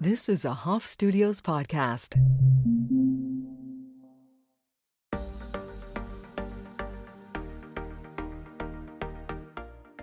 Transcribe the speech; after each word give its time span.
This 0.00 0.28
is 0.28 0.44
a 0.44 0.54
Hoff 0.54 0.86
Studios 0.86 1.40
podcast. 1.40 2.14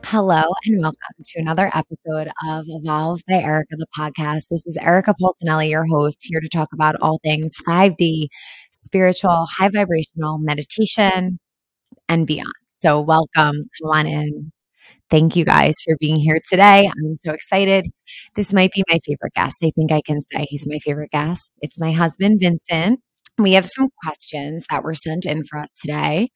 Hello 0.04 0.44
and 0.66 0.81
welcome 0.81 0.97
to 1.23 1.39
another 1.39 1.71
episode 1.73 2.28
of 2.50 2.66
Evolve 2.68 3.21
by 3.26 3.36
Erica, 3.36 3.78
the 3.78 3.88
podcast. 3.97 4.50
This 4.52 4.66
is 4.66 4.76
Erica 4.81 5.16
Polsonelli, 5.18 5.70
your 5.70 5.86
host, 5.86 6.18
here 6.24 6.42
to 6.42 6.50
talk 6.50 6.68
about 6.74 6.98
all 7.02 7.22
things 7.24 7.56
5D, 7.66 8.28
spiritual, 8.74 9.48
high 9.58 9.70
vibrational 9.70 10.40
meditation, 10.40 11.40
and 12.10 12.28
beyond. 12.28 12.52
So, 12.80 13.00
welcome. 13.00 13.70
Come 13.82 13.92
on 13.92 14.08
in. 14.08 14.52
Thank 15.10 15.35
you 15.35 15.46
guys 15.46 15.76
for 15.85 15.96
being 15.99 16.20
here 16.20 16.38
today. 16.49 16.88
I'm 16.88 17.17
so 17.17 17.31
excited. 17.31 17.85
This 18.35 18.53
might 18.53 18.71
be 18.71 18.84
my 18.90 18.98
favorite 19.05 19.34
guest. 19.35 19.58
I 19.63 19.71
think 19.76 19.91
I 19.91 20.02
can 20.02 20.21
say 20.21 20.45
he's 20.49 20.66
my 20.67 20.80
favorite 20.80 21.12
guest. 21.12 21.53
It's 21.62 21.80
my 21.80 21.91
husband, 21.91 22.39
Vincent. 22.41 22.99
We 23.38 23.53
have 23.53 23.67
some 23.67 23.89
questions 24.02 24.66
that 24.70 24.83
were 24.83 24.95
sent 24.95 25.25
in 25.25 25.44
for 25.44 25.59
us 25.59 25.77
today, 25.81 26.30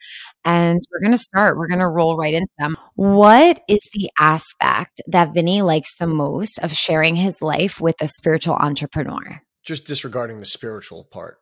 and 0.44 0.80
we're 0.91 0.99
going 0.99 1.13
to 1.13 1.17
start. 1.17 1.58
We're 1.58 1.70
going 1.70 1.80
to 1.80 1.88
roll 1.88 2.17
right 2.17 2.34
into 2.34 2.52
them. 2.58 2.75
What 2.95 3.61
is 3.70 3.80
the 3.94 4.11
aspect 4.20 5.02
that 5.08 5.33
Vinny 5.33 5.61
likes 5.61 5.95
the 5.95 6.08
most 6.08 6.59
of 6.59 6.73
sharing 6.73 7.16
his 7.16 7.41
life 7.41 7.80
with 7.80 7.95
a 8.02 8.08
spiritual 8.09 8.55
entrepreneur? 8.55 9.41
Just 9.63 9.86
disregarding 9.86 10.39
the 10.39 10.45
spiritual 10.45 11.05
part 11.05 11.38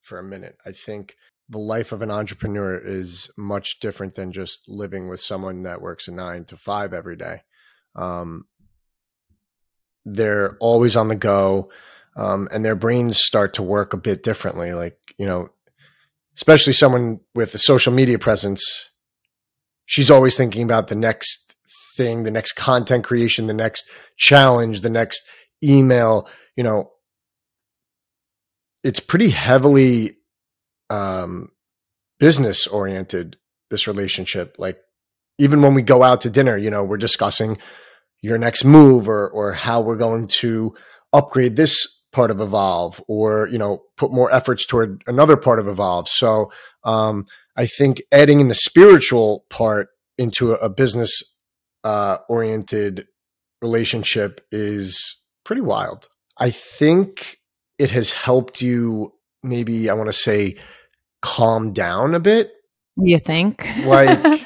for 0.00 0.18
a 0.18 0.24
minute, 0.24 0.56
I 0.64 0.72
think 0.72 1.14
the 1.52 1.58
life 1.58 1.92
of 1.92 2.00
an 2.00 2.10
entrepreneur 2.10 2.78
is 2.78 3.30
much 3.36 3.78
different 3.78 4.14
than 4.14 4.32
just 4.32 4.66
living 4.68 5.06
with 5.08 5.20
someone 5.20 5.64
that 5.64 5.82
works 5.82 6.08
a 6.08 6.10
nine 6.10 6.46
to 6.46 6.56
five 6.56 6.94
every 6.94 7.14
day. 7.14 7.42
Um, 7.94 8.46
they're 10.06 10.56
always 10.60 10.96
on 10.96 11.08
the 11.08 11.14
go 11.16 11.70
um, 12.16 12.48
and 12.50 12.64
their 12.64 12.74
brains 12.74 13.18
start 13.18 13.52
to 13.54 13.62
work 13.62 13.92
a 13.92 13.98
bit 13.98 14.22
differently. 14.22 14.72
Like, 14.72 14.96
you 15.18 15.26
know, 15.26 15.50
especially 16.36 16.72
someone 16.72 17.20
with 17.34 17.54
a 17.54 17.58
social 17.58 17.92
media 17.92 18.18
presence, 18.18 18.90
she's 19.84 20.10
always 20.10 20.38
thinking 20.38 20.62
about 20.62 20.88
the 20.88 20.94
next 20.94 21.54
thing, 21.98 22.22
the 22.22 22.30
next 22.30 22.54
content 22.54 23.04
creation, 23.04 23.46
the 23.46 23.52
next 23.52 23.90
challenge, 24.16 24.80
the 24.80 24.88
next 24.88 25.22
email. 25.62 26.26
You 26.56 26.64
know, 26.64 26.92
it's 28.82 29.00
pretty 29.00 29.28
heavily 29.28 30.16
um, 30.92 31.48
business 32.18 32.66
oriented, 32.66 33.36
this 33.70 33.86
relationship. 33.86 34.56
Like, 34.58 34.78
even 35.38 35.62
when 35.62 35.74
we 35.74 35.82
go 35.82 36.02
out 36.02 36.20
to 36.22 36.30
dinner, 36.30 36.56
you 36.56 36.70
know, 36.70 36.84
we're 36.84 36.98
discussing 36.98 37.58
your 38.20 38.38
next 38.38 38.64
move 38.64 39.08
or, 39.08 39.28
or 39.30 39.52
how 39.52 39.80
we're 39.80 39.96
going 39.96 40.26
to 40.26 40.74
upgrade 41.12 41.56
this 41.56 42.02
part 42.12 42.30
of 42.30 42.40
evolve 42.40 43.02
or 43.08 43.48
you 43.48 43.58
know 43.58 43.82
put 43.96 44.12
more 44.12 44.32
efforts 44.32 44.66
toward 44.66 45.02
another 45.06 45.36
part 45.36 45.58
of 45.58 45.66
evolve 45.66 46.06
so 46.06 46.52
um, 46.84 47.26
i 47.56 47.66
think 47.66 48.02
adding 48.12 48.38
in 48.40 48.48
the 48.48 48.54
spiritual 48.54 49.46
part 49.48 49.88
into 50.18 50.52
a, 50.52 50.56
a 50.56 50.68
business 50.68 51.36
uh, 51.84 52.18
oriented 52.28 53.06
relationship 53.62 54.46
is 54.52 55.16
pretty 55.44 55.62
wild 55.62 56.08
i 56.38 56.50
think 56.50 57.38
it 57.78 57.90
has 57.90 58.12
helped 58.12 58.60
you 58.60 59.12
maybe 59.42 59.88
i 59.88 59.94
want 59.94 60.08
to 60.08 60.12
say 60.12 60.54
calm 61.22 61.72
down 61.72 62.14
a 62.14 62.20
bit. 62.20 62.52
You 62.96 63.18
think? 63.18 63.66
Like 63.84 64.42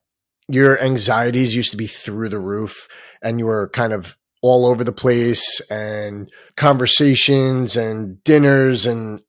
your 0.48 0.80
anxieties 0.82 1.54
used 1.54 1.72
to 1.72 1.76
be 1.76 1.86
through 1.86 2.30
the 2.30 2.38
roof 2.38 2.88
and 3.22 3.38
you 3.38 3.46
were 3.46 3.68
kind 3.68 3.92
of 3.92 4.16
all 4.42 4.64
over 4.64 4.82
the 4.82 4.92
place 4.92 5.60
and 5.70 6.32
conversations 6.56 7.76
and 7.76 8.24
dinners 8.24 8.86
and 8.86 9.20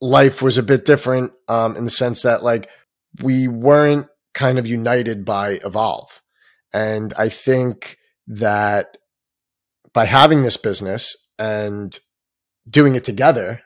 life 0.00 0.40
was 0.42 0.56
a 0.56 0.62
bit 0.62 0.84
different 0.84 1.32
um, 1.48 1.76
in 1.76 1.84
the 1.84 1.90
sense 1.90 2.22
that 2.22 2.44
like 2.44 2.68
we 3.20 3.48
weren't 3.48 4.06
kind 4.32 4.58
of 4.58 4.66
united 4.66 5.24
by 5.24 5.58
evolve. 5.64 6.22
And 6.72 7.12
i 7.14 7.28
think 7.28 7.98
that 8.28 8.96
by 9.92 10.04
having 10.04 10.42
this 10.42 10.56
business 10.56 11.16
and 11.38 11.98
doing 12.68 12.94
it 12.94 13.02
together 13.02 13.60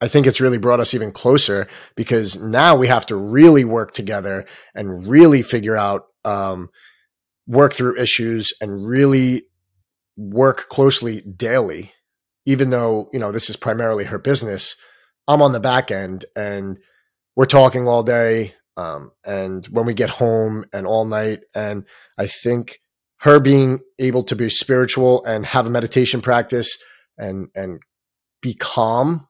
i 0.00 0.08
think 0.08 0.26
it's 0.26 0.40
really 0.40 0.58
brought 0.58 0.80
us 0.80 0.94
even 0.94 1.12
closer 1.12 1.66
because 1.96 2.40
now 2.40 2.76
we 2.76 2.86
have 2.86 3.06
to 3.06 3.16
really 3.16 3.64
work 3.64 3.92
together 3.92 4.46
and 4.74 5.08
really 5.08 5.42
figure 5.42 5.76
out 5.76 6.06
um, 6.24 6.68
work 7.46 7.72
through 7.72 8.00
issues 8.00 8.52
and 8.60 8.86
really 8.86 9.42
work 10.16 10.68
closely 10.68 11.22
daily, 11.22 11.92
even 12.46 12.70
though, 12.70 13.08
you 13.12 13.18
know, 13.18 13.32
this 13.32 13.50
is 13.50 13.56
primarily 13.56 14.04
her 14.04 14.18
business. 14.18 14.76
I'm 15.26 15.42
on 15.42 15.52
the 15.52 15.60
back 15.60 15.90
end 15.90 16.24
and 16.36 16.78
we're 17.34 17.46
talking 17.46 17.88
all 17.88 18.02
day. 18.02 18.54
Um, 18.76 19.10
and 19.26 19.66
when 19.66 19.84
we 19.84 19.94
get 19.94 20.10
home 20.10 20.64
and 20.72 20.86
all 20.86 21.04
night, 21.04 21.40
and 21.54 21.84
I 22.18 22.28
think 22.28 22.78
her 23.18 23.40
being 23.40 23.80
able 23.98 24.22
to 24.24 24.36
be 24.36 24.48
spiritual 24.48 25.24
and 25.24 25.44
have 25.46 25.66
a 25.66 25.70
meditation 25.70 26.22
practice 26.22 26.78
and 27.18 27.48
and 27.54 27.80
be 28.40 28.54
calm 28.54 29.26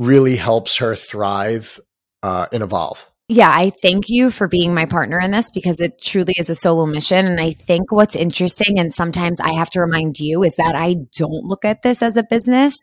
really 0.00 0.34
helps 0.34 0.78
her 0.78 0.96
thrive 0.96 1.78
uh, 2.22 2.46
and 2.52 2.62
evolve 2.62 3.06
yeah, 3.32 3.52
I 3.54 3.70
thank 3.70 4.08
you 4.08 4.32
for 4.32 4.48
being 4.48 4.74
my 4.74 4.86
partner 4.86 5.20
in 5.20 5.30
this 5.30 5.52
because 5.52 5.80
it 5.80 6.02
truly 6.02 6.34
is 6.36 6.50
a 6.50 6.54
solo 6.56 6.84
mission. 6.84 7.28
And 7.28 7.40
I 7.40 7.52
think 7.52 7.92
what's 7.92 8.16
interesting, 8.16 8.76
and 8.76 8.92
sometimes 8.92 9.38
I 9.38 9.52
have 9.52 9.70
to 9.70 9.80
remind 9.80 10.18
you, 10.18 10.42
is 10.42 10.56
that 10.56 10.74
I 10.74 10.96
don't 11.16 11.44
look 11.44 11.64
at 11.64 11.82
this 11.82 12.02
as 12.02 12.16
a 12.16 12.24
business. 12.24 12.74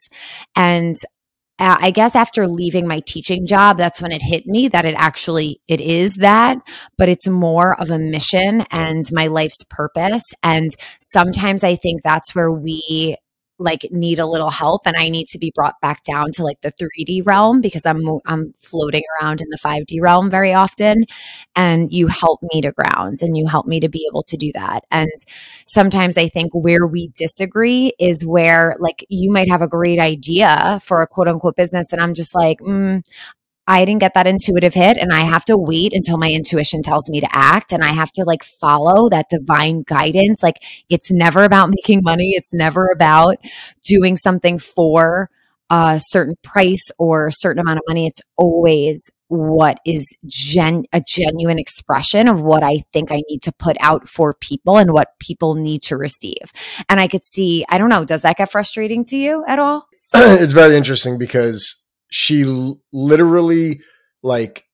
And 0.56 0.96
uh, 1.60 1.78
I 1.82 1.92
guess 1.92 2.16
after 2.16 2.48
leaving 2.48 2.88
my 2.88 3.02
teaching 3.06 3.46
job, 3.46 3.78
that's 3.78 4.02
when 4.02 4.14
it 4.14 4.22
hit 4.22 4.46
me 4.46 4.70
that 4.70 4.86
it 4.86 4.96
actually 4.98 5.60
it 5.68 5.82
is 5.82 6.16
that, 6.16 6.60
but 6.98 7.10
it's 7.10 7.28
more 7.28 7.78
of 7.82 7.90
a 7.90 8.00
mission 8.00 8.62
and 8.72 9.04
my 9.12 9.28
life's 9.28 9.66
purpose. 9.70 10.24
And 10.44 10.70
sometimes 11.02 11.66
I 11.66 11.76
think 11.76 12.04
that's 12.04 12.34
where 12.34 12.54
we 12.54 13.18
like 13.60 13.88
need 13.92 14.20
a 14.20 14.26
little 14.26 14.50
help 14.50 14.82
and 14.86 14.96
I 14.98 15.10
need 15.10 15.28
to 15.30 15.40
be 15.40 15.52
brought 15.56 15.80
back 15.82 16.04
down 16.04 16.32
to 16.34 16.44
like 16.44 16.62
the 16.62 16.72
3D 16.72 17.26
realm 17.26 17.62
because 17.62 17.86
I'm 17.86 18.02
I'm 18.26 18.54
floating 18.60 19.04
around 19.20 19.42
in 19.42 19.48
the 19.50 19.58
5D 19.58 20.00
realm 20.02 20.30
very 20.30 20.54
often 20.54 21.06
and 21.56 21.92
you 21.92 22.08
help 22.08 22.42
me 22.54 22.62
to 22.62 22.72
ground 22.72 23.18
and 23.22 23.36
you 23.38 23.48
help 23.48 23.66
me 23.68 23.80
to 23.80 23.90
be 23.90 24.08
able 24.10 24.24
to 24.24 24.38
do 24.38 24.52
that. 24.54 24.86
And 24.92 25.10
sometimes 25.66 26.18
I 26.18 26.28
think 26.28 26.54
where 26.54 26.86
we 26.86 27.10
disagree 27.16 27.94
is 28.00 28.26
where 28.26 28.76
like 28.80 29.06
you 29.10 29.32
might 29.32 29.50
have 29.50 29.62
a 29.62 29.68
great 29.68 30.00
idea 30.00 30.80
for 30.84 31.02
a 31.02 31.08
quote 31.08 31.28
unquote 31.28 31.56
business 31.56 31.92
and 31.92 32.02
I'm 32.02 32.14
just 32.14 32.36
like, 32.36 32.60
mm, 32.60 33.04
I 33.68 33.84
didn't 33.84 34.00
get 34.00 34.14
that 34.14 34.28
intuitive 34.28 34.74
hit 34.74 34.98
and 34.98 35.12
I 35.12 35.22
have 35.22 35.44
to 35.46 35.58
wait 35.58 35.92
until 35.94 36.18
my 36.18 36.32
intuition 36.32 36.82
tells 36.82 37.10
me 37.10 37.20
to 37.20 37.28
act 37.32 37.74
and 37.74 37.84
I 37.84 37.90
have 37.90 38.12
to 38.14 38.24
like 38.24 38.44
follow 38.44 39.10
that 39.10 39.28
divine 39.30 39.84
guidance. 39.84 40.42
Like 40.42 40.64
it's 40.90 41.12
never 41.12 41.44
about 41.44 41.70
making 41.76 42.02
money. 42.04 42.32
It's 42.32 42.54
never 42.54 42.90
about 42.94 43.38
doing 43.84 44.18
something 44.18 44.58
for 44.58 45.30
a 45.70 46.00
certain 46.02 46.36
price 46.44 46.92
or 46.98 47.28
a 47.28 47.32
certain 47.32 47.60
amount 47.60 47.80
of 47.80 47.84
money. 47.88 48.08
It's 48.08 48.22
always 48.38 49.12
what 49.30 49.80
is 49.86 50.16
gen 50.26 50.86
a 50.94 51.02
genuine 51.06 51.60
expression 51.60 52.30
of 52.30 52.40
what 52.40 52.64
I 52.64 52.84
think 52.94 53.12
I 53.12 53.22
need 53.30 53.42
to 53.44 53.52
put 53.52 53.76
out 53.82 54.08
for 54.08 54.34
people 54.34 54.78
and 54.78 54.94
what 54.94 55.20
people 55.20 55.56
need 55.56 55.82
to 55.84 55.98
receive. 55.98 56.54
And 56.88 57.02
I 57.02 57.10
could 57.10 57.26
see, 57.26 57.66
I 57.68 57.78
don't 57.78 57.90
know, 57.90 58.06
does 58.06 58.22
that 58.22 58.38
get 58.38 58.50
frustrating 58.50 59.04
to 59.06 59.18
you 59.18 59.44
at 59.46 59.60
all? 59.60 59.88
it's 60.14 60.54
very 60.54 60.78
interesting 60.78 61.18
because 61.18 61.84
she 62.10 62.46
literally 62.94 63.82
like 64.24 64.66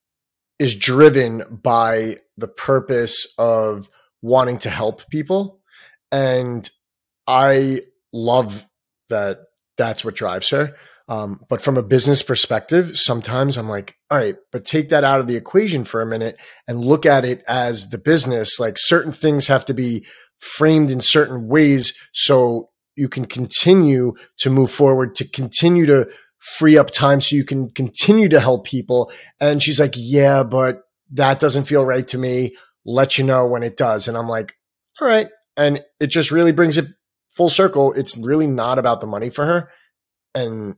is 0.58 0.74
driven 0.74 1.42
by 1.62 2.16
the 2.36 2.48
purpose 2.48 3.26
of 3.38 3.88
wanting 4.22 4.58
to 4.58 4.70
help 4.70 5.08
people 5.08 5.60
and 6.10 6.70
i 7.26 7.80
love 8.12 8.66
that 9.08 9.40
that's 9.76 10.04
what 10.04 10.14
drives 10.14 10.48
her 10.50 10.74
um, 11.06 11.44
but 11.50 11.60
from 11.60 11.76
a 11.76 11.82
business 11.82 12.22
perspective 12.22 12.96
sometimes 12.96 13.58
i'm 13.58 13.68
like 13.68 13.96
all 14.10 14.18
right 14.18 14.36
but 14.52 14.64
take 14.64 14.88
that 14.88 15.04
out 15.04 15.20
of 15.20 15.26
the 15.26 15.36
equation 15.36 15.84
for 15.84 16.00
a 16.00 16.06
minute 16.06 16.38
and 16.66 16.80
look 16.80 17.04
at 17.04 17.24
it 17.24 17.42
as 17.46 17.90
the 17.90 17.98
business 17.98 18.58
like 18.58 18.76
certain 18.78 19.12
things 19.12 19.46
have 19.46 19.64
to 19.66 19.74
be 19.74 20.06
framed 20.38 20.90
in 20.90 21.00
certain 21.00 21.48
ways 21.48 21.94
so 22.12 22.70
you 22.96 23.08
can 23.08 23.24
continue 23.26 24.14
to 24.38 24.50
move 24.50 24.70
forward 24.70 25.14
to 25.16 25.28
continue 25.28 25.86
to 25.86 26.08
free 26.44 26.76
up 26.76 26.90
time 26.90 27.20
so 27.20 27.34
you 27.34 27.44
can 27.44 27.70
continue 27.70 28.28
to 28.28 28.38
help 28.38 28.66
people. 28.66 29.10
And 29.40 29.62
she's 29.62 29.80
like, 29.80 29.94
yeah, 29.96 30.42
but 30.42 30.82
that 31.12 31.40
doesn't 31.40 31.64
feel 31.64 31.86
right 31.86 32.06
to 32.08 32.18
me. 32.18 32.54
Let 32.84 33.16
you 33.16 33.24
know 33.24 33.46
when 33.46 33.62
it 33.62 33.78
does. 33.78 34.08
And 34.08 34.16
I'm 34.16 34.28
like, 34.28 34.54
all 35.00 35.08
right. 35.08 35.28
And 35.56 35.82
it 36.00 36.08
just 36.08 36.30
really 36.30 36.52
brings 36.52 36.76
it 36.76 36.86
full 37.30 37.48
circle. 37.48 37.94
It's 37.94 38.16
really 38.18 38.46
not 38.46 38.78
about 38.78 39.00
the 39.00 39.06
money 39.06 39.30
for 39.30 39.46
her. 39.46 39.70
And 40.34 40.74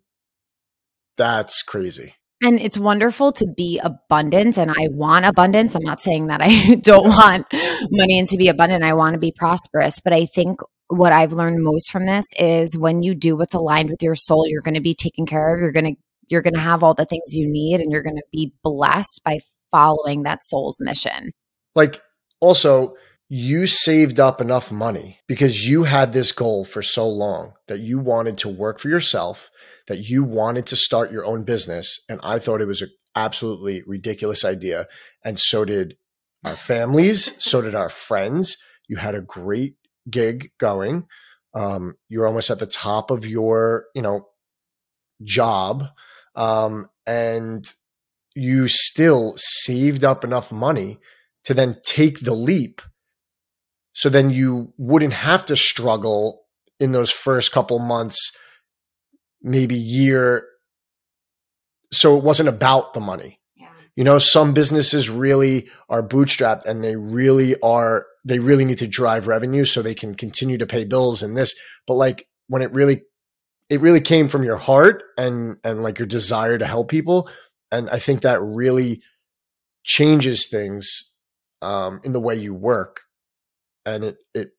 that's 1.16 1.62
crazy. 1.62 2.14
And 2.44 2.60
it's 2.60 2.78
wonderful 2.78 3.32
to 3.32 3.46
be 3.46 3.80
abundant 3.82 4.58
and 4.58 4.70
I 4.70 4.88
want 4.90 5.24
abundance. 5.24 5.74
I'm 5.74 5.82
not 5.82 6.00
saying 6.00 6.28
that 6.28 6.42
I 6.42 6.74
don't 6.80 7.08
want 7.08 7.46
money 7.90 8.20
and 8.20 8.28
to 8.28 8.36
be 8.36 8.48
abundant. 8.48 8.84
I 8.84 8.92
want 8.92 9.14
to 9.14 9.18
be 9.18 9.32
prosperous, 9.36 10.00
but 10.00 10.12
I 10.12 10.26
think 10.26 10.60
what 10.88 11.12
I've 11.12 11.32
learned 11.32 11.62
most 11.62 11.90
from 11.90 12.06
this 12.06 12.26
is 12.38 12.76
when 12.76 13.02
you 13.02 13.14
do 13.14 13.36
what's 13.36 13.54
aligned 13.54 13.90
with 13.90 14.02
your 14.02 14.14
soul, 14.14 14.46
you're 14.46 14.62
going 14.62 14.74
to 14.74 14.80
be 14.80 14.94
taken 14.94 15.26
care 15.26 15.54
of. 15.54 15.60
You're 15.60 15.72
going 15.72 15.96
to 15.96 16.00
you're 16.28 16.42
going 16.42 16.54
to 16.54 16.60
have 16.60 16.82
all 16.82 16.94
the 16.94 17.04
things 17.04 17.34
you 17.34 17.48
need 17.48 17.80
and 17.80 17.92
you're 17.92 18.02
going 18.02 18.16
to 18.16 18.26
be 18.32 18.52
blessed 18.64 19.20
by 19.24 19.38
following 19.70 20.24
that 20.24 20.42
soul's 20.42 20.80
mission. 20.80 21.30
Like 21.76 22.02
also 22.40 22.94
you 23.28 23.66
saved 23.66 24.20
up 24.20 24.40
enough 24.40 24.70
money 24.70 25.20
because 25.28 25.68
you 25.68 25.84
had 25.84 26.12
this 26.12 26.32
goal 26.32 26.64
for 26.64 26.82
so 26.82 27.08
long 27.08 27.52
that 27.68 27.80
you 27.80 27.98
wanted 27.98 28.38
to 28.38 28.48
work 28.48 28.78
for 28.78 28.88
yourself, 28.88 29.50
that 29.88 30.08
you 30.08 30.24
wanted 30.24 30.66
to 30.66 30.76
start 30.76 31.12
your 31.12 31.24
own 31.24 31.44
business. 31.44 32.00
And 32.08 32.20
I 32.22 32.38
thought 32.38 32.60
it 32.60 32.68
was 32.68 32.82
an 32.82 32.90
absolutely 33.16 33.82
ridiculous 33.86 34.44
idea. 34.44 34.86
And 35.24 35.38
so 35.38 35.64
did 35.64 35.96
our 36.44 36.56
families, 36.56 37.32
so 37.38 37.60
did 37.60 37.74
our 37.74 37.88
friends. 37.88 38.56
You 38.88 38.96
had 38.96 39.16
a 39.16 39.20
great 39.20 39.74
gig 40.08 40.50
going. 40.58 41.06
Um, 41.54 41.96
you're 42.08 42.26
almost 42.26 42.50
at 42.50 42.58
the 42.58 42.66
top 42.66 43.10
of 43.10 43.26
your, 43.26 43.86
you 43.94 44.02
know, 44.02 44.28
job. 45.22 45.84
Um, 46.34 46.88
and 47.06 47.64
you 48.34 48.68
still 48.68 49.34
saved 49.36 50.04
up 50.04 50.24
enough 50.24 50.52
money 50.52 50.98
to 51.44 51.54
then 51.54 51.80
take 51.84 52.20
the 52.20 52.34
leap 52.34 52.82
so 53.96 54.10
then 54.10 54.28
you 54.28 54.74
wouldn't 54.76 55.14
have 55.14 55.46
to 55.46 55.56
struggle 55.56 56.42
in 56.78 56.92
those 56.92 57.10
first 57.10 57.50
couple 57.50 57.78
months, 57.78 58.30
maybe 59.40 59.74
year. 59.74 60.46
So 61.90 62.18
it 62.18 62.22
wasn't 62.22 62.50
about 62.50 62.92
the 62.92 63.00
money. 63.00 63.40
Yeah. 63.56 63.70
You 63.96 64.04
know, 64.04 64.18
some 64.18 64.52
businesses 64.52 65.08
really 65.08 65.68
are 65.88 66.06
bootstrapped 66.06 66.66
and 66.66 66.84
they 66.84 66.96
really 66.96 67.58
are, 67.62 68.04
they 68.26 68.38
really 68.38 68.64
need 68.64 68.78
to 68.78 68.88
drive 68.88 69.26
revenue 69.26 69.64
so 69.64 69.80
they 69.80 69.94
can 69.94 70.14
continue 70.14 70.58
to 70.58 70.66
pay 70.66 70.84
bills 70.84 71.22
and 71.22 71.36
this. 71.36 71.54
But 71.86 71.94
like 71.94 72.28
when 72.48 72.62
it 72.62 72.72
really, 72.72 73.02
it 73.70 73.80
really 73.80 74.00
came 74.00 74.28
from 74.28 74.44
your 74.44 74.56
heart 74.56 75.02
and, 75.16 75.56
and 75.64 75.82
like 75.82 75.98
your 75.98 76.06
desire 76.06 76.58
to 76.58 76.66
help 76.66 76.90
people. 76.90 77.28
And 77.72 77.88
I 77.90 77.98
think 77.98 78.22
that 78.22 78.40
really 78.40 79.02
changes 79.84 80.48
things 80.48 81.14
um, 81.62 82.00
in 82.04 82.12
the 82.12 82.20
way 82.20 82.34
you 82.34 82.54
work 82.54 83.02
and 83.86 84.04
it 84.04 84.18
it 84.34 84.50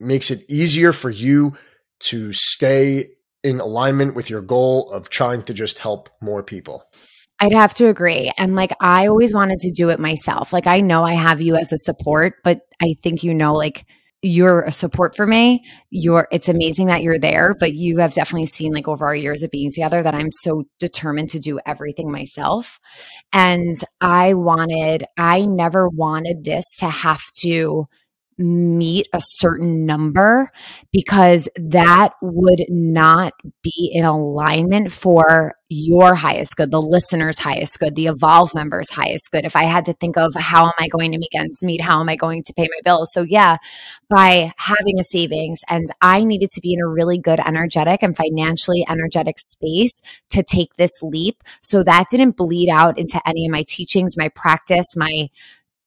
makes 0.00 0.30
it 0.30 0.48
easier 0.48 0.92
for 0.92 1.10
you 1.10 1.54
to 1.98 2.32
stay 2.32 3.08
in 3.42 3.60
alignment 3.60 4.14
with 4.14 4.30
your 4.30 4.40
goal 4.40 4.90
of 4.90 5.10
trying 5.10 5.42
to 5.42 5.54
just 5.54 5.78
help 5.78 6.08
more 6.22 6.42
people. 6.42 6.84
I'd 7.38 7.52
have 7.52 7.74
to 7.74 7.88
agree. 7.88 8.32
And 8.38 8.54
like, 8.54 8.72
I 8.80 9.08
always 9.08 9.34
wanted 9.34 9.58
to 9.60 9.70
do 9.70 9.90
it 9.90 10.00
myself. 10.00 10.52
Like, 10.52 10.66
I 10.66 10.80
know 10.80 11.02
I 11.02 11.14
have 11.14 11.40
you 11.40 11.56
as 11.56 11.72
a 11.72 11.76
support, 11.76 12.34
but 12.42 12.60
I 12.80 12.94
think 13.02 13.22
you 13.22 13.34
know, 13.34 13.52
like, 13.52 13.84
you're 14.22 14.62
a 14.62 14.72
support 14.72 15.14
for 15.14 15.26
me. 15.26 15.62
You're, 15.90 16.26
it's 16.32 16.48
amazing 16.48 16.86
that 16.86 17.02
you're 17.02 17.18
there, 17.18 17.54
but 17.60 17.74
you 17.74 17.98
have 17.98 18.14
definitely 18.14 18.46
seen, 18.46 18.72
like, 18.72 18.88
over 18.88 19.06
our 19.06 19.14
years 19.14 19.42
of 19.42 19.50
being 19.50 19.70
together, 19.70 20.02
that 20.02 20.14
I'm 20.14 20.30
so 20.30 20.64
determined 20.80 21.28
to 21.30 21.38
do 21.38 21.60
everything 21.66 22.10
myself. 22.10 22.80
And 23.32 23.76
I 24.00 24.32
wanted, 24.32 25.04
I 25.18 25.44
never 25.44 25.88
wanted 25.88 26.44
this 26.44 26.64
to 26.78 26.88
have 26.88 27.22
to, 27.42 27.84
meet 28.38 29.08
a 29.12 29.20
certain 29.20 29.86
number 29.86 30.50
because 30.92 31.48
that 31.56 32.12
would 32.20 32.64
not 32.68 33.32
be 33.62 33.90
in 33.94 34.04
alignment 34.04 34.92
for 34.92 35.54
your 35.68 36.14
highest 36.14 36.56
good, 36.56 36.70
the 36.70 36.80
listener's 36.80 37.38
highest 37.38 37.78
good, 37.78 37.94
the 37.94 38.06
evolve 38.06 38.54
member's 38.54 38.90
highest 38.90 39.30
good. 39.30 39.44
If 39.44 39.56
I 39.56 39.64
had 39.64 39.86
to 39.86 39.94
think 39.94 40.18
of 40.18 40.34
how 40.34 40.66
am 40.66 40.72
I 40.78 40.88
going 40.88 41.12
to 41.12 41.18
make 41.18 41.34
ends 41.34 41.62
meet, 41.62 41.80
how 41.80 42.00
am 42.00 42.08
I 42.08 42.16
going 42.16 42.42
to 42.44 42.52
pay 42.52 42.64
my 42.64 42.80
bills? 42.84 43.10
So 43.12 43.22
yeah, 43.22 43.56
by 44.10 44.52
having 44.58 44.98
a 45.00 45.04
savings 45.04 45.60
and 45.68 45.86
I 46.02 46.24
needed 46.24 46.50
to 46.50 46.60
be 46.60 46.74
in 46.74 46.80
a 46.80 46.88
really 46.88 47.18
good 47.18 47.40
energetic 47.40 48.02
and 48.02 48.16
financially 48.16 48.84
energetic 48.88 49.38
space 49.38 50.00
to 50.30 50.42
take 50.42 50.74
this 50.76 50.92
leap. 51.02 51.42
So 51.62 51.82
that 51.82 52.06
didn't 52.10 52.36
bleed 52.36 52.68
out 52.68 52.98
into 52.98 53.20
any 53.26 53.46
of 53.46 53.52
my 53.52 53.64
teachings, 53.66 54.16
my 54.16 54.28
practice, 54.28 54.94
my 54.96 55.28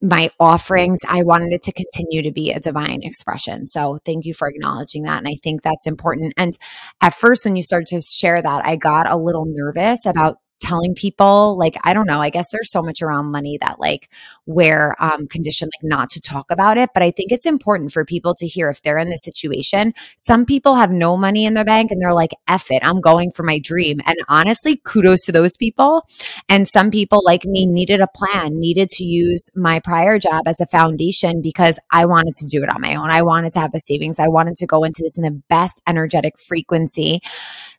my 0.01 0.30
offerings, 0.40 1.00
I 1.07 1.24
wanted 1.24 1.51
it 1.51 1.62
to 1.63 1.74
continue 1.74 2.22
to 2.24 2.31
be 2.31 2.51
a 2.51 2.60
divine 2.60 3.01
expression. 3.04 3.66
So 3.66 4.00
thank 4.06 4.25
you 4.25 4.34
for 4.34 4.48
acknowledging 4.48 5.04
that. 5.04 5.18
And 5.18 5.28
I 5.28 5.36
think 5.44 5.62
that's 5.62 5.88
important. 5.88 6.34
And 6.38 6.54
at 7.01 7.13
first, 7.13 7.46
when 7.46 7.56
you 7.56 7.63
started 7.63 7.88
to 7.88 8.01
share 8.01 8.42
that, 8.42 8.66
I 8.66 8.75
got 8.75 9.10
a 9.10 9.18
little 9.18 9.46
nervous 9.48 10.06
about 10.06 10.38
telling 10.59 10.94
people 10.94 11.57
like 11.57 11.77
i 11.83 11.94
don't 11.94 12.07
know 12.07 12.19
i 12.19 12.29
guess 12.29 12.47
there's 12.51 12.71
so 12.71 12.81
much 12.81 13.01
around 13.01 13.31
money 13.31 13.57
that 13.61 13.79
like 13.79 14.09
we're 14.45 14.95
um 15.00 15.27
conditioned 15.27 15.71
like 15.77 15.89
not 15.89 16.09
to 16.09 16.19
talk 16.19 16.51
about 16.51 16.77
it 16.77 16.89
but 16.94 17.03
i 17.03 17.11
think 17.11 17.31
it's 17.31 17.45
important 17.45 17.91
for 17.91 18.06
people 18.06 18.33
to 18.35 18.47
hear 18.47 18.69
if 18.69 18.81
they're 18.81 18.97
in 18.97 19.09
this 19.09 19.23
situation. 19.23 19.94
Some 20.17 20.45
people 20.45 20.75
have 20.75 20.91
no 20.91 21.17
money 21.17 21.45
in 21.45 21.53
their 21.53 21.65
bank 21.65 21.91
and 21.91 22.01
they're 22.01 22.13
like 22.13 22.31
F 22.47 22.67
it 22.71 22.83
i'm 22.83 23.01
going 23.01 23.31
for 23.31 23.44
my 23.44 23.59
dream. 23.59 24.00
And 24.06 24.17
honestly 24.27 24.81
kudos 24.85 25.25
to 25.25 25.31
those 25.31 25.56
people. 25.56 26.03
And 26.47 26.67
some 26.67 26.91
people 26.91 27.21
like 27.23 27.45
me 27.45 27.65
needed 27.65 28.01
a 28.01 28.07
plan 28.07 28.59
needed 28.59 28.89
to 28.91 29.05
use 29.05 29.50
my 29.55 29.79
prior 29.79 30.19
job 30.19 30.47
as 30.47 30.59
a 30.59 30.65
foundation 30.67 31.41
because 31.41 31.79
i 31.91 32.05
wanted 32.05 32.33
to 32.35 32.47
do 32.47 32.63
it 32.63 32.73
on 32.73 32.81
my 32.81 32.95
own. 32.95 33.09
I 33.09 33.21
wanted 33.21 33.51
to 33.53 33.59
have 33.59 33.71
a 33.73 33.79
savings. 33.79 34.19
I 34.19 34.27
wanted 34.27 34.55
to 34.57 34.65
go 34.65 34.83
into 34.83 35.01
this 35.03 35.17
in 35.17 35.23
the 35.23 35.41
best 35.50 35.81
energetic 35.88 36.39
frequency 36.39 37.21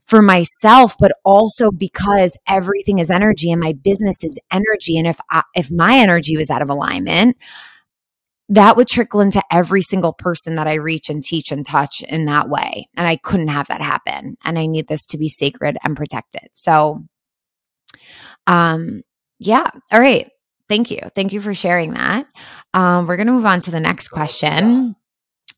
for 0.04 0.22
myself, 0.22 0.96
but 0.98 1.12
also 1.24 1.70
because 1.70 2.36
everything 2.48 2.98
is 2.98 3.10
energy 3.10 3.50
and 3.50 3.60
my 3.60 3.72
business 3.72 4.24
is 4.24 4.38
energy. 4.50 4.98
And 4.98 5.06
if 5.06 5.20
I, 5.30 5.42
if 5.54 5.70
my 5.70 5.96
energy 5.96 6.36
was 6.36 6.50
out 6.50 6.62
of 6.62 6.70
alignment, 6.70 7.36
that 8.48 8.76
would 8.76 8.88
trickle 8.88 9.20
into 9.20 9.40
every 9.52 9.80
single 9.80 10.12
person 10.12 10.56
that 10.56 10.66
I 10.66 10.74
reach 10.74 11.08
and 11.08 11.22
teach 11.22 11.52
and 11.52 11.64
touch 11.64 12.02
in 12.02 12.24
that 12.24 12.48
way. 12.48 12.88
And 12.96 13.06
I 13.06 13.14
couldn't 13.16 13.48
have 13.48 13.68
that 13.68 13.80
happen. 13.80 14.36
And 14.44 14.58
I 14.58 14.66
need 14.66 14.88
this 14.88 15.06
to 15.06 15.18
be 15.18 15.28
sacred 15.28 15.78
and 15.84 15.96
protected. 15.96 16.48
So, 16.52 17.04
um, 18.48 19.02
yeah. 19.38 19.70
All 19.92 20.00
right. 20.00 20.28
Thank 20.68 20.90
you. 20.90 21.00
Thank 21.14 21.32
you 21.32 21.40
for 21.40 21.54
sharing 21.54 21.94
that. 21.94 22.26
Um, 22.74 23.06
we're 23.06 23.16
going 23.16 23.28
to 23.28 23.32
move 23.32 23.46
on 23.46 23.60
to 23.62 23.70
the 23.70 23.80
next 23.80 24.08
question. 24.08 24.96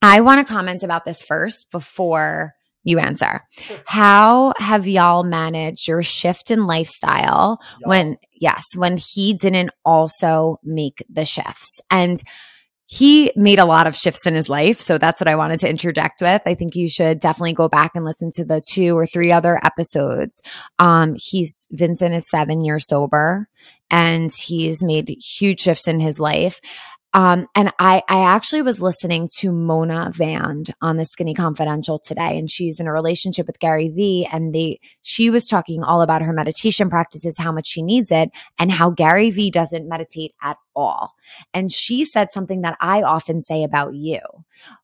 I 0.02 0.20
want 0.20 0.46
to 0.46 0.52
comment 0.52 0.82
about 0.82 1.04
this 1.04 1.22
first 1.22 1.70
before 1.70 2.54
you 2.84 2.98
answer. 2.98 3.42
How 3.84 4.54
have 4.58 4.86
y'all 4.86 5.24
managed 5.24 5.86
your 5.86 6.02
shift 6.02 6.50
in 6.50 6.66
lifestyle 6.66 7.60
when, 7.84 8.16
yes, 8.32 8.64
when 8.76 8.96
he 8.96 9.34
didn't 9.34 9.70
also 9.84 10.58
make 10.64 11.04
the 11.08 11.24
shifts? 11.24 11.80
And 11.90 12.22
he 12.92 13.32
made 13.36 13.58
a 13.58 13.64
lot 13.64 13.86
of 13.86 13.96
shifts 13.96 14.26
in 14.26 14.34
his 14.34 14.50
life. 14.50 14.78
So 14.78 14.98
that's 14.98 15.18
what 15.18 15.28
I 15.28 15.36
wanted 15.36 15.60
to 15.60 15.70
interject 15.70 16.20
with. 16.20 16.42
I 16.44 16.54
think 16.54 16.76
you 16.76 16.90
should 16.90 17.20
definitely 17.20 17.54
go 17.54 17.66
back 17.66 17.92
and 17.94 18.04
listen 18.04 18.30
to 18.34 18.44
the 18.44 18.60
two 18.70 18.94
or 18.98 19.06
three 19.06 19.32
other 19.32 19.58
episodes. 19.64 20.42
Um, 20.78 21.14
he's 21.16 21.66
Vincent 21.70 22.14
is 22.14 22.28
seven 22.28 22.62
years 22.62 22.86
sober 22.86 23.48
and 23.90 24.30
he's 24.30 24.82
made 24.82 25.08
huge 25.08 25.60
shifts 25.60 25.88
in 25.88 26.00
his 26.00 26.20
life. 26.20 26.60
Um, 27.14 27.46
and 27.54 27.70
I, 27.78 28.02
I 28.08 28.24
actually 28.24 28.62
was 28.62 28.80
listening 28.80 29.28
to 29.38 29.52
Mona 29.52 30.10
Vand 30.14 30.74
on 30.80 30.96
the 30.96 31.04
Skinny 31.04 31.34
Confidential 31.34 31.98
today, 31.98 32.38
and 32.38 32.50
she's 32.50 32.80
in 32.80 32.86
a 32.86 32.92
relationship 32.92 33.46
with 33.46 33.58
Gary 33.58 33.88
Vee, 33.88 34.26
and 34.32 34.54
they, 34.54 34.80
she 35.02 35.28
was 35.28 35.46
talking 35.46 35.82
all 35.82 36.00
about 36.00 36.22
her 36.22 36.32
meditation 36.32 36.88
practices, 36.88 37.36
how 37.38 37.52
much 37.52 37.66
she 37.66 37.82
needs 37.82 38.10
it, 38.10 38.30
and 38.58 38.72
how 38.72 38.90
Gary 38.90 39.30
Vee 39.30 39.50
doesn't 39.50 39.88
meditate 39.88 40.32
at 40.42 40.56
all. 40.74 41.14
And 41.54 41.72
she 41.72 42.04
said 42.04 42.32
something 42.32 42.62
that 42.62 42.76
I 42.80 43.02
often 43.02 43.42
say 43.42 43.64
about 43.64 43.94
you, 43.94 44.20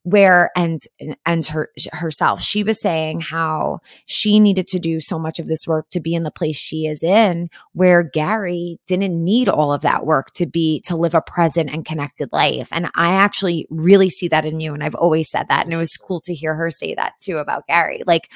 where 0.03 0.51
and 0.57 0.79
and 1.27 1.47
her 1.47 1.71
herself. 1.93 2.41
She 2.41 2.63
was 2.63 2.81
saying 2.81 3.21
how 3.21 3.81
she 4.07 4.41
needed 4.41 4.67
to 4.69 4.79
do 4.79 5.01
so 5.01 5.19
much 5.19 5.39
of 5.39 5.47
this 5.47 5.67
work 5.67 5.89
to 5.91 6.01
be 6.01 6.15
in 6.15 6.23
the 6.23 6.31
place 6.31 6.57
she 6.57 6.87
is 6.87 7.03
in, 7.03 7.49
where 7.73 8.03
Gary 8.03 8.79
didn't 8.87 9.23
need 9.23 9.49
all 9.49 9.73
of 9.73 9.83
that 9.83 10.07
work 10.07 10.31
to 10.33 10.47
be 10.47 10.81
to 10.87 10.97
live 10.97 11.15
a 11.15 11.21
present 11.21 11.71
and 11.71 11.85
connected 11.85 12.29
life. 12.33 12.69
And 12.73 12.87
I 12.95 13.13
actually 13.13 13.67
really 13.71 14.09
see 14.09 14.29
that 14.29 14.47
in 14.47 14.61
you, 14.61 14.75
and 14.75 14.83
I've 14.83 14.95
always 14.95 15.31
said 15.31 15.47
that. 15.49 15.65
And 15.65 15.73
it 15.73 15.79
was 15.79 15.97
cool 15.97 16.21
to 16.21 16.35
hear 16.35 16.55
her 16.55 16.71
say 16.71 16.95
that 16.95 17.19
too 17.19 17.39
about 17.39 17.67
Gary. 17.67 18.03
Like 18.07 18.31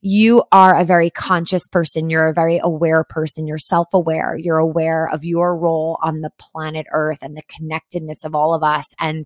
you 0.00 0.44
are 0.52 0.78
a 0.78 0.84
very 0.84 1.10
conscious 1.10 1.66
person. 1.66 2.10
You're 2.10 2.28
a 2.28 2.34
very 2.34 2.60
aware 2.62 3.04
person. 3.04 3.46
You're 3.46 3.58
self 3.58 3.88
aware. 3.92 4.36
You're 4.36 4.58
aware 4.58 5.08
of 5.08 5.24
your 5.24 5.56
role 5.56 5.98
on 6.02 6.20
the 6.20 6.30
planet 6.38 6.86
earth 6.92 7.18
and 7.22 7.36
the 7.36 7.42
connectedness 7.48 8.24
of 8.24 8.34
all 8.34 8.54
of 8.54 8.62
us. 8.62 8.86
And 8.98 9.24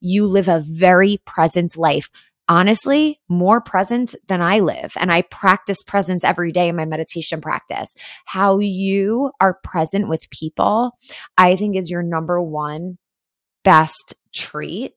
you 0.00 0.26
live 0.26 0.48
a 0.48 0.62
very 0.66 1.18
present 1.24 1.76
life. 1.76 2.10
Honestly, 2.48 3.20
more 3.28 3.60
present 3.60 4.14
than 4.28 4.40
I 4.40 4.60
live. 4.60 4.92
And 5.00 5.10
I 5.10 5.22
practice 5.22 5.82
presence 5.82 6.22
every 6.22 6.52
day 6.52 6.68
in 6.68 6.76
my 6.76 6.84
meditation 6.84 7.40
practice. 7.40 7.92
How 8.24 8.58
you 8.58 9.32
are 9.40 9.58
present 9.64 10.08
with 10.08 10.30
people, 10.30 10.92
I 11.36 11.56
think 11.56 11.76
is 11.76 11.90
your 11.90 12.04
number 12.04 12.40
one 12.40 12.98
best 13.64 14.14
trait 14.32 14.92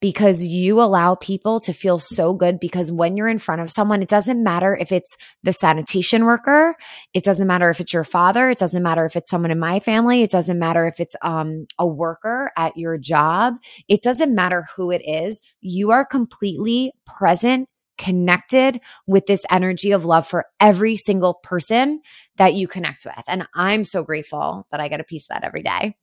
because 0.00 0.42
you 0.42 0.80
allow 0.80 1.14
people 1.14 1.60
to 1.60 1.72
feel 1.72 1.98
so 1.98 2.34
good 2.34 2.60
because 2.60 2.92
when 2.92 3.16
you're 3.16 3.28
in 3.28 3.38
front 3.38 3.62
of 3.62 3.70
someone, 3.70 4.02
it 4.02 4.08
doesn't 4.08 4.42
matter 4.42 4.76
if 4.76 4.92
it's 4.92 5.16
the 5.42 5.52
sanitation 5.52 6.24
worker, 6.24 6.76
it 7.14 7.24
doesn't 7.24 7.46
matter 7.46 7.70
if 7.70 7.80
it's 7.80 7.92
your 7.92 8.04
father, 8.04 8.50
it 8.50 8.58
doesn't 8.58 8.82
matter 8.82 9.04
if 9.04 9.16
it's 9.16 9.30
someone 9.30 9.50
in 9.50 9.58
my 9.58 9.80
family, 9.80 10.22
it 10.22 10.30
doesn't 10.30 10.58
matter 10.58 10.86
if 10.86 11.00
it's 11.00 11.16
um, 11.22 11.66
a 11.78 11.86
worker 11.86 12.50
at 12.56 12.76
your 12.76 12.98
job, 12.98 13.54
it 13.88 14.02
doesn't 14.02 14.34
matter 14.34 14.66
who 14.76 14.90
it 14.90 15.02
is. 15.06 15.42
You 15.60 15.90
are 15.92 16.04
completely 16.04 16.92
present 17.06 17.68
connected 17.98 18.80
with 19.06 19.26
this 19.26 19.44
energy 19.50 19.92
of 19.92 20.04
love 20.04 20.26
for 20.26 20.44
every 20.60 20.96
single 20.96 21.34
person 21.34 22.00
that 22.36 22.54
you 22.54 22.68
connect 22.68 23.04
with. 23.04 23.24
And 23.26 23.46
I'm 23.54 23.84
so 23.84 24.02
grateful 24.02 24.66
that 24.70 24.80
I 24.80 24.88
get 24.88 25.00
a 25.00 25.04
piece 25.04 25.24
of 25.24 25.28
that 25.28 25.44
every 25.44 25.62
day. 25.62 25.96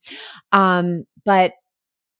Um, 0.52 1.04
but 1.24 1.54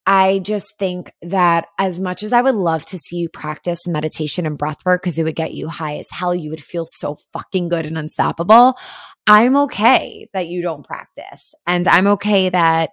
I 0.06 0.40
just 0.40 0.78
think 0.78 1.12
that 1.22 1.68
as 1.80 2.00
much 2.00 2.24
as 2.24 2.34
I 2.34 2.42
would 2.42 2.56
love 2.56 2.84
to 2.86 3.00
see 3.00 3.18
you 3.18 3.30
practice 3.30 3.88
meditation 3.88 4.46
and 4.46 4.58
breath 4.58 4.86
work 4.86 5.02
because 5.02 5.18
it 5.18 5.24
would 5.24 5.36
get 5.36 5.54
you 5.54 5.70
high 5.70 5.98
as 5.98 6.10
hell, 6.12 6.36
you 6.36 6.50
would 6.50 6.64
feel 6.64 6.86
so 6.86 7.18
fucking 7.32 7.70
good 7.70 7.86
and 7.86 7.98
unstoppable. 7.98 8.78
I'm 9.28 9.56
okay 9.56 10.28
that 10.34 10.48
you 10.48 10.62
don't 10.62 10.86
practice. 10.86 11.56
And 11.66 11.88
I'm 11.88 12.08
okay 12.08 12.50
that 12.50 12.92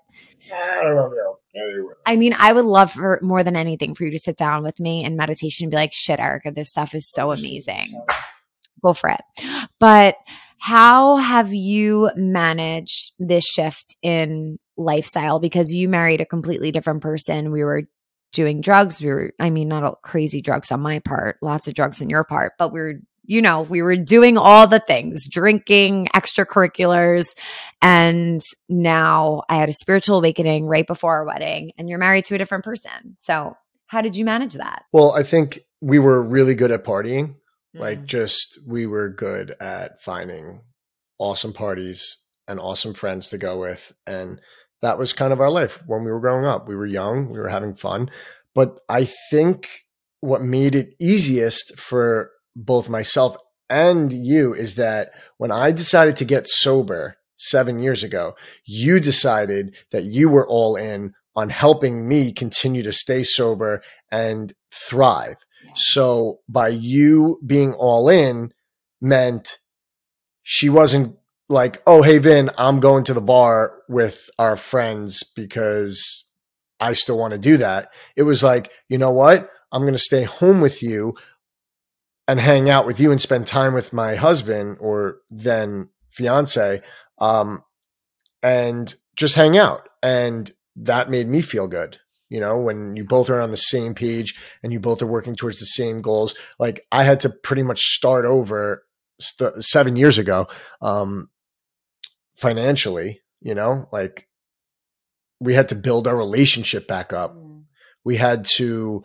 I 0.52 0.82
don't 0.84 1.14
know. 1.16 1.36
I 2.06 2.16
mean, 2.16 2.34
I 2.38 2.52
would 2.52 2.64
love 2.64 2.92
for 2.92 3.18
more 3.22 3.42
than 3.42 3.56
anything 3.56 3.94
for 3.94 4.04
you 4.04 4.12
to 4.12 4.18
sit 4.18 4.36
down 4.36 4.62
with 4.62 4.78
me 4.78 5.04
in 5.04 5.16
meditation 5.16 5.64
and 5.64 5.70
be 5.70 5.76
like, 5.76 5.92
shit, 5.92 6.20
Erica, 6.20 6.52
this 6.52 6.70
stuff 6.70 6.94
is 6.94 7.10
so 7.10 7.32
amazing. 7.32 7.86
Go 8.84 8.92
for 8.92 9.10
it. 9.10 9.20
But 9.78 10.16
how 10.58 11.16
have 11.16 11.52
you 11.52 12.10
managed 12.16 13.14
this 13.18 13.44
shift 13.44 13.96
in 14.02 14.58
lifestyle? 14.80 15.38
Because 15.38 15.72
you 15.72 15.88
married 15.88 16.20
a 16.20 16.26
completely 16.26 16.72
different 16.72 17.02
person. 17.02 17.52
We 17.52 17.62
were 17.64 17.84
doing 18.32 18.60
drugs. 18.60 19.02
We 19.02 19.08
were, 19.08 19.32
I 19.38 19.50
mean, 19.50 19.68
not 19.68 20.02
crazy 20.02 20.40
drugs 20.40 20.70
on 20.72 20.80
my 20.80 21.00
part, 21.00 21.36
lots 21.42 21.68
of 21.68 21.74
drugs 21.74 22.00
on 22.00 22.10
your 22.10 22.24
part, 22.24 22.52
but 22.58 22.72
we 22.72 22.80
were 22.80 22.94
you 23.30 23.40
know, 23.40 23.62
we 23.62 23.80
were 23.80 23.94
doing 23.94 24.36
all 24.36 24.66
the 24.66 24.80
things, 24.80 25.28
drinking, 25.28 26.08
extracurriculars. 26.16 27.26
And 27.80 28.40
now 28.68 29.42
I 29.48 29.54
had 29.54 29.68
a 29.68 29.72
spiritual 29.72 30.18
awakening 30.18 30.66
right 30.66 30.84
before 30.84 31.14
our 31.14 31.24
wedding, 31.24 31.70
and 31.78 31.88
you're 31.88 32.00
married 32.00 32.24
to 32.24 32.34
a 32.34 32.38
different 32.38 32.64
person. 32.64 33.16
So, 33.20 33.56
how 33.86 34.00
did 34.00 34.16
you 34.16 34.24
manage 34.24 34.54
that? 34.54 34.82
Well, 34.92 35.12
I 35.12 35.22
think 35.22 35.60
we 35.80 36.00
were 36.00 36.20
really 36.20 36.56
good 36.56 36.72
at 36.72 36.84
partying. 36.84 37.36
Mm. 37.76 37.80
Like, 37.80 38.04
just 38.04 38.58
we 38.66 38.86
were 38.86 39.08
good 39.08 39.54
at 39.60 40.02
finding 40.02 40.62
awesome 41.18 41.52
parties 41.52 42.16
and 42.48 42.58
awesome 42.58 42.94
friends 42.94 43.28
to 43.28 43.38
go 43.38 43.60
with. 43.60 43.92
And 44.08 44.40
that 44.82 44.98
was 44.98 45.12
kind 45.12 45.32
of 45.32 45.40
our 45.40 45.50
life 45.50 45.82
when 45.86 46.04
we 46.04 46.10
were 46.10 46.20
growing 46.20 46.44
up. 46.44 46.68
We 46.68 46.76
were 46.76 46.86
young, 46.86 47.28
we 47.30 47.38
were 47.38 47.48
having 47.48 47.74
fun. 47.74 48.10
But 48.54 48.80
I 48.88 49.06
think 49.30 49.68
what 50.20 50.42
made 50.42 50.74
it 50.74 50.94
easiest 51.00 51.78
for 51.78 52.30
both 52.56 52.88
myself 52.88 53.36
and 53.68 54.12
you 54.12 54.52
is 54.52 54.74
that 54.74 55.12
when 55.38 55.52
I 55.52 55.70
decided 55.70 56.16
to 56.16 56.24
get 56.24 56.48
sober 56.48 57.16
seven 57.36 57.78
years 57.78 58.02
ago, 58.02 58.34
you 58.66 59.00
decided 59.00 59.76
that 59.92 60.04
you 60.04 60.28
were 60.28 60.46
all 60.48 60.76
in 60.76 61.14
on 61.36 61.48
helping 61.48 62.06
me 62.08 62.32
continue 62.32 62.82
to 62.82 62.92
stay 62.92 63.22
sober 63.22 63.82
and 64.10 64.52
thrive. 64.72 65.36
So 65.74 66.40
by 66.48 66.68
you 66.68 67.40
being 67.46 67.72
all 67.74 68.08
in 68.08 68.52
meant 69.00 69.58
she 70.42 70.68
wasn't 70.68 71.16
like, 71.50 71.82
oh, 71.86 72.02
hey, 72.02 72.18
Vin, 72.18 72.48
I'm 72.56 72.78
going 72.80 73.04
to 73.04 73.14
the 73.14 73.20
bar 73.20 73.74
with 73.88 74.30
our 74.38 74.56
friends 74.56 75.24
because 75.34 76.24
I 76.78 76.92
still 76.92 77.18
want 77.18 77.32
to 77.32 77.38
do 77.38 77.56
that. 77.56 77.92
It 78.16 78.22
was 78.22 78.42
like, 78.42 78.70
you 78.88 78.98
know 78.98 79.10
what? 79.10 79.50
I'm 79.72 79.82
going 79.82 79.92
to 79.92 79.98
stay 79.98 80.22
home 80.22 80.60
with 80.60 80.82
you 80.82 81.16
and 82.28 82.38
hang 82.38 82.70
out 82.70 82.86
with 82.86 83.00
you 83.00 83.10
and 83.10 83.20
spend 83.20 83.48
time 83.48 83.74
with 83.74 83.92
my 83.92 84.14
husband 84.14 84.76
or 84.80 85.18
then 85.28 85.88
fiance 86.10 86.80
um, 87.18 87.64
and 88.42 88.94
just 89.16 89.34
hang 89.34 89.58
out 89.58 89.88
and 90.02 90.52
that 90.76 91.10
made 91.10 91.28
me 91.28 91.42
feel 91.42 91.66
good 91.66 91.98
you 92.28 92.40
know 92.40 92.58
when 92.58 92.96
you 92.96 93.04
both 93.04 93.28
are 93.28 93.40
on 93.40 93.50
the 93.50 93.56
same 93.56 93.92
page 93.94 94.34
and 94.62 94.72
you 94.72 94.80
both 94.80 95.02
are 95.02 95.06
working 95.06 95.34
towards 95.34 95.58
the 95.58 95.66
same 95.66 96.00
goals 96.00 96.34
like 96.58 96.86
i 96.90 97.02
had 97.02 97.20
to 97.20 97.28
pretty 97.28 97.62
much 97.62 97.80
start 97.80 98.24
over 98.24 98.84
st- 99.20 99.62
seven 99.62 99.96
years 99.96 100.16
ago 100.16 100.46
um, 100.80 101.28
financially 102.40 103.20
you 103.40 103.54
know 103.54 103.88
like 103.92 104.26
we 105.40 105.54
had 105.54 105.68
to 105.68 105.74
build 105.74 106.06
our 106.06 106.16
relationship 106.16 106.88
back 106.88 107.12
up 107.12 107.36
mm. 107.36 107.62
we 108.04 108.16
had 108.16 108.44
to 108.44 109.04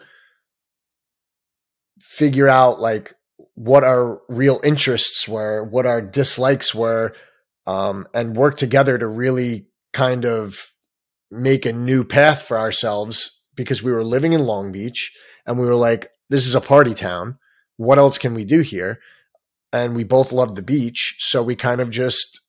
figure 2.15 2.47
out 2.47 2.79
like 2.79 3.13
what 3.55 3.83
our 3.83 4.21
real 4.29 4.59
interests 4.63 5.27
were, 5.27 5.63
what 5.63 5.85
our 5.85 6.01
dislikes 6.01 6.73
were, 6.73 7.13
um, 7.67 8.07
and 8.13 8.35
work 8.35 8.57
together 8.57 8.97
to 8.97 9.07
really 9.07 9.67
kind 9.91 10.25
of 10.25 10.57
make 11.31 11.65
a 11.65 11.73
new 11.73 12.03
path 12.03 12.43
for 12.43 12.57
ourselves 12.57 13.41
because 13.55 13.81
we 13.81 13.91
were 13.91 14.03
living 14.03 14.33
in 14.33 14.45
Long 14.45 14.71
Beach 14.71 15.13
and 15.45 15.57
we 15.57 15.65
were 15.65 15.75
like, 15.75 16.09
this 16.29 16.45
is 16.45 16.55
a 16.55 16.61
party 16.61 16.93
town. 16.93 17.37
What 17.77 17.97
else 17.97 18.17
can 18.17 18.33
we 18.33 18.45
do 18.45 18.59
here? 18.61 18.99
And 19.73 19.95
we 19.95 20.03
both 20.03 20.31
loved 20.31 20.55
the 20.55 20.63
beach. 20.63 21.15
So 21.19 21.43
we 21.43 21.55
kind 21.55 21.81
of 21.81 21.89
just 21.89 22.39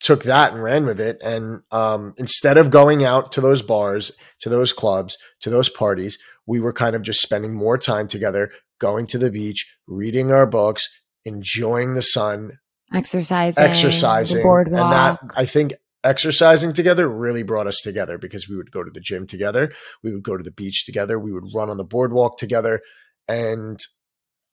took 0.00 0.22
that 0.24 0.52
and 0.52 0.62
ran 0.62 0.86
with 0.86 1.00
it. 1.00 1.20
And 1.22 1.62
um, 1.70 2.14
instead 2.16 2.56
of 2.56 2.70
going 2.70 3.04
out 3.04 3.32
to 3.32 3.40
those 3.40 3.62
bars, 3.62 4.12
to 4.40 4.48
those 4.48 4.72
clubs, 4.72 5.16
to 5.40 5.50
those 5.50 5.68
parties, 5.68 6.18
we 6.46 6.60
were 6.60 6.72
kind 6.72 6.94
of 6.94 7.02
just 7.02 7.20
spending 7.20 7.54
more 7.54 7.78
time 7.78 8.08
together, 8.08 8.50
going 8.78 9.06
to 9.08 9.18
the 9.18 9.30
beach, 9.30 9.66
reading 9.86 10.30
our 10.30 10.46
books, 10.46 10.88
enjoying 11.24 11.94
the 11.94 12.02
sun, 12.02 12.58
exercising, 12.92 13.62
exercising, 13.62 14.46
and 14.46 14.74
that 14.74 15.18
I 15.36 15.44
think 15.44 15.74
exercising 16.04 16.72
together 16.72 17.08
really 17.08 17.42
brought 17.42 17.66
us 17.66 17.80
together 17.82 18.18
because 18.18 18.48
we 18.48 18.56
would 18.56 18.70
go 18.70 18.82
to 18.82 18.90
the 18.90 19.00
gym 19.00 19.26
together, 19.26 19.72
we 20.02 20.12
would 20.12 20.22
go 20.22 20.36
to 20.36 20.44
the 20.44 20.52
beach 20.52 20.86
together, 20.86 21.18
we 21.18 21.32
would 21.32 21.52
run 21.54 21.68
on 21.70 21.76
the 21.76 21.84
boardwalk 21.84 22.38
together, 22.38 22.80
and 23.26 23.78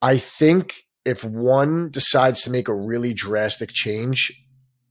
I 0.02 0.18
think 0.18 0.86
if 1.06 1.24
one 1.24 1.92
decides 1.92 2.42
to 2.42 2.52
make 2.52 2.68
a 2.68 2.76
really 2.76 3.14
drastic 3.14 3.70
change 3.72 4.34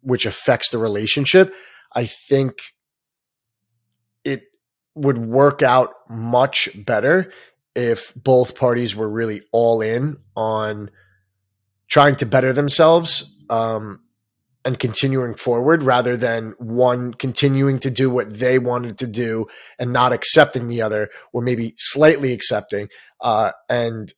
which 0.04 0.26
affects 0.26 0.70
the 0.70 0.78
relationship, 0.78 1.54
I 1.94 2.06
think 2.06 2.54
it 4.24 4.42
would 4.94 5.18
work 5.18 5.62
out 5.62 5.94
much 6.08 6.68
better 6.74 7.32
if 7.74 8.12
both 8.14 8.54
parties 8.54 8.94
were 8.94 9.08
really 9.08 9.42
all 9.52 9.80
in 9.80 10.18
on 10.36 10.90
trying 11.88 12.16
to 12.16 12.26
better 12.26 12.52
themselves 12.52 13.36
um, 13.50 14.00
and 14.64 14.78
continuing 14.78 15.34
forward 15.34 15.82
rather 15.82 16.16
than 16.16 16.54
one 16.58 17.12
continuing 17.12 17.78
to 17.80 17.90
do 17.90 18.08
what 18.08 18.32
they 18.32 18.58
wanted 18.58 18.98
to 18.98 19.06
do 19.06 19.46
and 19.78 19.92
not 19.92 20.12
accepting 20.12 20.68
the 20.68 20.82
other 20.82 21.10
or 21.32 21.42
maybe 21.42 21.74
slightly 21.76 22.32
accepting 22.32 22.88
uh, 23.20 23.52
and 23.68 24.14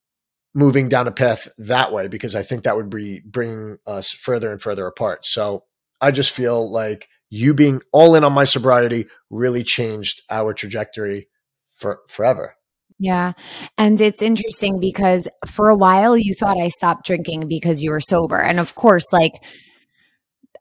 moving 0.55 0.89
down 0.89 1.07
a 1.07 1.13
path 1.13 1.49
that 1.59 1.93
way 1.93 2.09
because 2.09 2.35
I 2.35 2.43
think 2.43 2.63
that 2.63 2.77
would 2.77 2.89
be 2.89 3.21
bringing 3.25 3.77
us 3.87 4.11
further 4.11 4.51
and 4.51 4.61
further 4.61 4.87
apart. 4.87 5.25
So 5.27 5.65
I 6.01 6.11
just 6.11 6.31
feel 6.31 6.71
like 6.71 7.09
you 7.31 7.55
being 7.55 7.83
all 7.93 8.15
in 8.15 8.25
on 8.25 8.33
my 8.33 8.45
sobriety 8.45 9.07
really 9.31 9.63
changed 9.63 10.23
our 10.31 10.55
trajectory 10.55 11.29
for 11.73 12.01
forever. 12.09 12.57
Yeah. 12.99 13.33
And 13.77 14.01
it's 14.01 14.23
interesting 14.23 14.81
because 14.81 15.29
for 15.47 15.69
a 15.69 15.77
while 15.77 16.17
you 16.17 16.35
thought 16.35 16.59
I 16.59 16.69
stopped 16.69 17.07
drinking 17.07 17.49
because 17.49 17.83
you 17.83 17.91
were 17.91 18.01
sober. 18.01 18.41
And 18.41 18.59
of 18.59 18.75
course, 18.75 19.13
like 19.13 19.33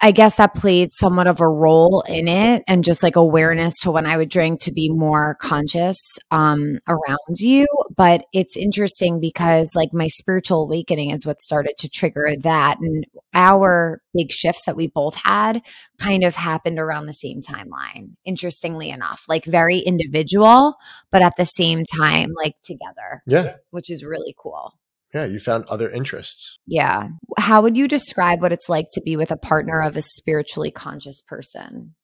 I 0.02 0.12
guess 0.12 0.36
that 0.36 0.56
played 0.56 0.94
somewhat 0.94 1.28
of 1.28 1.42
a 1.42 1.48
role 1.48 2.04
in 2.08 2.28
it 2.28 2.64
and 2.68 2.84
just 2.84 3.04
like 3.04 3.16
awareness 3.16 3.74
to 3.80 3.92
when 3.92 4.06
I 4.06 4.18
would 4.18 4.30
drink 4.30 4.62
to 4.62 4.72
be 4.72 4.90
more 4.90 5.36
conscious 5.42 5.98
um, 6.32 6.80
around 6.88 7.40
you. 7.40 7.68
But 7.96 8.26
it's 8.34 8.58
interesting 8.58 9.20
because 9.20 9.74
like 9.76 9.90
my 9.94 10.08
spiritual 10.08 10.64
awakening 10.64 11.12
is 11.12 11.26
what 11.26 11.42
started 11.42 11.76
to 11.80 11.90
trigger 11.90 12.36
that. 12.42 12.78
And 12.80 13.06
our 13.34 14.02
big 14.14 14.32
shifts 14.32 14.66
that 14.66 14.76
we 14.76 14.88
both 14.88 15.16
had 15.16 15.62
kind 16.00 16.24
of 16.24 16.36
happened 16.36 16.80
around 16.80 17.06
the 17.06 17.14
same 17.14 17.42
timeline, 17.42 18.12
interestingly 18.26 18.90
enough, 18.90 19.24
like 19.28 19.46
very 19.46 19.80
individual, 19.80 20.76
but 21.12 21.22
at 21.22 21.36
the 21.38 21.46
same 21.46 21.84
time, 21.84 22.32
like 22.36 22.56
together. 22.64 23.24
Yeah. 23.26 23.56
Which 23.72 23.90
is 23.90 24.04
really 24.04 24.36
cool 24.38 24.74
yeah, 25.16 25.24
you 25.24 25.40
found 25.40 25.64
other 25.70 25.90
interests. 25.90 26.60
Yeah. 26.68 27.08
How 27.38 27.62
would 27.62 27.78
you 27.78 27.88
describe 27.88 28.42
what 28.42 28.52
it's 28.52 28.68
like 28.68 28.88
to 28.92 29.02
be 29.02 29.16
with 29.16 29.32
a 29.32 29.38
partner 29.38 29.82
of 29.82 29.96
a 29.96 30.02
spiritually 30.02 30.72
conscious 30.72 31.22
person? 31.22 31.96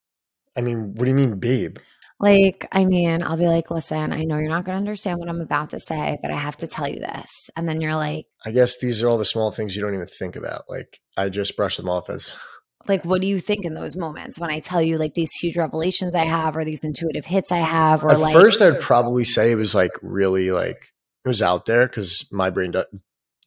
I 0.55 0.61
mean, 0.61 0.93
what 0.95 1.03
do 1.03 1.09
you 1.09 1.15
mean, 1.15 1.37
babe? 1.37 1.77
Like, 2.21 2.69
I 2.71 2.85
mean, 2.85 3.21
I'll 3.21 3.35
be 3.35 3.47
like, 3.47 3.69
listen, 3.69 4.13
I 4.13 4.23
know 4.23 4.37
you're 4.37 4.47
not 4.47 4.63
going 4.63 4.75
to 4.75 4.79
understand 4.79 5.19
what 5.19 5.27
I'm 5.27 5.41
about 5.41 5.71
to 5.71 5.79
say, 5.81 6.19
but 6.21 6.31
I 6.31 6.35
have 6.35 6.55
to 6.57 6.67
tell 6.67 6.87
you 6.87 6.99
this. 6.99 7.49
And 7.57 7.67
then 7.67 7.81
you're 7.81 7.95
like, 7.95 8.27
I 8.45 8.51
guess 8.51 8.79
these 8.79 9.03
are 9.03 9.09
all 9.09 9.17
the 9.17 9.25
small 9.25 9.51
things 9.51 9.75
you 9.75 9.81
don't 9.81 9.93
even 9.93 10.07
think 10.07 10.37
about. 10.37 10.69
Like, 10.69 11.01
I 11.17 11.27
just 11.27 11.57
brush 11.57 11.75
them 11.75 11.89
off 11.89 12.09
as 12.09 12.31
Like, 12.87 13.03
what 13.03 13.21
do 13.21 13.27
you 13.27 13.39
think 13.39 13.65
in 13.65 13.73
those 13.73 13.95
moments 13.95 14.39
when 14.39 14.49
I 14.49 14.59
tell 14.59 14.81
you 14.81 14.97
like 14.97 15.13
these 15.13 15.33
huge 15.33 15.57
revelations 15.57 16.15
I 16.15 16.25
have, 16.25 16.57
or 16.57 16.63
these 16.63 16.83
intuitive 16.83 17.25
hits 17.25 17.51
I 17.51 17.57
have, 17.57 18.03
or 18.03 18.11
At 18.11 18.19
like 18.19 18.33
first, 18.33 18.61
I'd 18.61 18.79
probably 18.79 19.23
say 19.23 19.51
it 19.51 19.55
was 19.55 19.75
like 19.75 19.91
really 20.01 20.51
like 20.51 20.90
was 21.25 21.41
out 21.41 21.65
there 21.65 21.87
because 21.87 22.27
my 22.31 22.49
brain 22.49 22.71
do- 22.71 22.83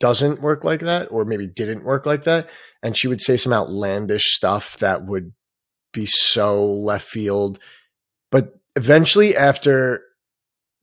doesn't 0.00 0.40
work 0.40 0.64
like 0.64 0.81
that, 0.81 1.09
or 1.11 1.25
maybe 1.25 1.47
didn't 1.47 1.85
work 1.85 2.07
like 2.07 2.25
that. 2.25 2.50
And 2.83 2.97
she 2.97 3.09
would 3.09 3.21
say 3.21 3.37
some 3.37 3.52
outlandish 3.52 4.35
stuff 4.37 4.78
that 4.78 5.04
would 5.07 5.33
be 5.93 6.07
so 6.07 6.66
left 6.66 7.09
field. 7.09 7.59
But 8.31 8.54
eventually, 8.76 9.37
after 9.37 10.02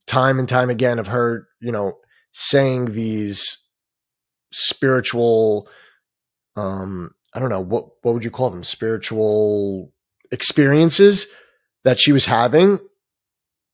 time 0.07 0.39
and 0.39 0.48
time 0.48 0.69
again 0.69 1.00
of 1.00 1.07
her, 1.07 1.48
you 1.60 1.71
know, 1.71 1.98
saying 2.33 2.93
these 2.93 3.67
spiritual, 4.51 5.69
um, 6.55 7.12
I 7.33 7.39
don't 7.39 7.50
know 7.50 7.62
what 7.62 7.89
what 8.01 8.13
would 8.13 8.25
you 8.25 8.31
call 8.31 8.50
them, 8.50 8.63
spiritual 8.63 9.93
experiences 10.31 11.27
that 11.83 12.00
she 12.00 12.12
was 12.12 12.25
having, 12.25 12.79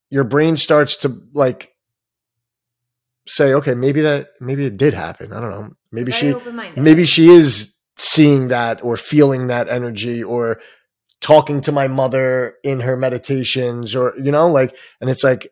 your 0.10 0.24
brain 0.24 0.56
starts 0.56 0.96
to 0.98 1.22
like 1.34 1.74
say, 3.28 3.54
okay, 3.54 3.76
maybe 3.76 4.02
that 4.02 4.30
maybe 4.40 4.66
it 4.66 4.78
did 4.78 4.94
happen. 4.94 5.34
I 5.34 5.40
don't 5.40 5.52
know. 5.52 5.72
Maybe 5.92 6.12
she 6.12 6.34
maybe 6.76 7.06
she 7.06 7.28
is 7.28 7.78
seeing 7.96 8.50
that 8.50 8.84
or 8.84 8.96
feeling 8.96 9.48
that 9.48 9.68
energy 9.68 10.24
or 10.24 10.60
talking 11.20 11.62
to 11.62 11.72
my 11.72 11.88
mother 11.88 12.56
in 12.64 12.80
her 12.82 12.96
meditations 12.96 13.96
or 13.96 14.14
you 14.22 14.32
know 14.32 14.48
like 14.48 14.76
and 15.02 15.10
it's 15.10 15.24
like 15.24 15.52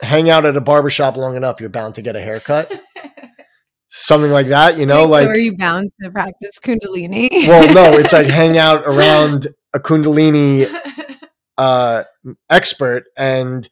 hang 0.00 0.30
out 0.30 0.46
at 0.46 0.56
a 0.56 0.60
barbershop 0.60 1.16
long 1.16 1.34
enough 1.36 1.60
you're 1.60 1.68
bound 1.68 1.96
to 1.96 2.02
get 2.02 2.14
a 2.14 2.20
haircut 2.20 2.72
something 3.88 4.30
like 4.30 4.46
that 4.46 4.78
you 4.78 4.86
know 4.86 5.02
Wait, 5.02 5.10
like 5.10 5.26
so 5.26 5.30
are 5.30 5.36
you 5.36 5.56
bound 5.56 5.90
to 6.00 6.10
practice 6.10 6.58
Kundalini? 6.62 7.28
well 7.48 7.74
no 7.74 7.98
it's 7.98 8.12
like 8.12 8.26
hang 8.42 8.56
out 8.56 8.84
around 8.84 9.48
a 9.72 9.80
kundalini 9.80 10.72
uh 11.58 12.04
expert 12.48 13.04
and 13.16 13.68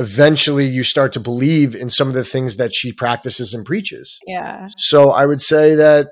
eventually 0.00 0.66
you 0.66 0.82
start 0.82 1.12
to 1.12 1.20
believe 1.20 1.74
in 1.74 1.90
some 1.90 2.08
of 2.08 2.14
the 2.14 2.24
things 2.24 2.56
that 2.56 2.74
she 2.74 2.92
practices 2.92 3.52
and 3.54 3.66
preaches 3.66 4.18
yeah. 4.26 4.66
so 4.76 5.10
I 5.10 5.26
would 5.26 5.40
say 5.40 5.74
that 5.74 6.08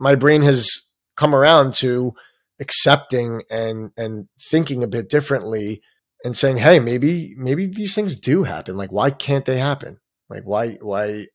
my 0.00 0.14
brain 0.14 0.42
has 0.42 0.68
come 1.16 1.34
around 1.34 1.74
to 1.74 2.12
accepting 2.60 3.42
and 3.50 3.90
and 3.96 4.28
thinking 4.50 4.82
a 4.82 4.88
bit 4.88 5.08
differently 5.08 5.82
and 6.24 6.36
saying, 6.36 6.58
"Hey, 6.58 6.78
maybe 6.78 7.34
maybe 7.36 7.66
these 7.66 7.94
things 7.94 8.18
do 8.18 8.44
happen. 8.44 8.76
Like 8.76 8.92
why 8.92 9.10
can't 9.10 9.44
they 9.44 9.58
happen? 9.58 9.98
Like 10.28 10.44
why 10.44 10.72
why 10.80 11.26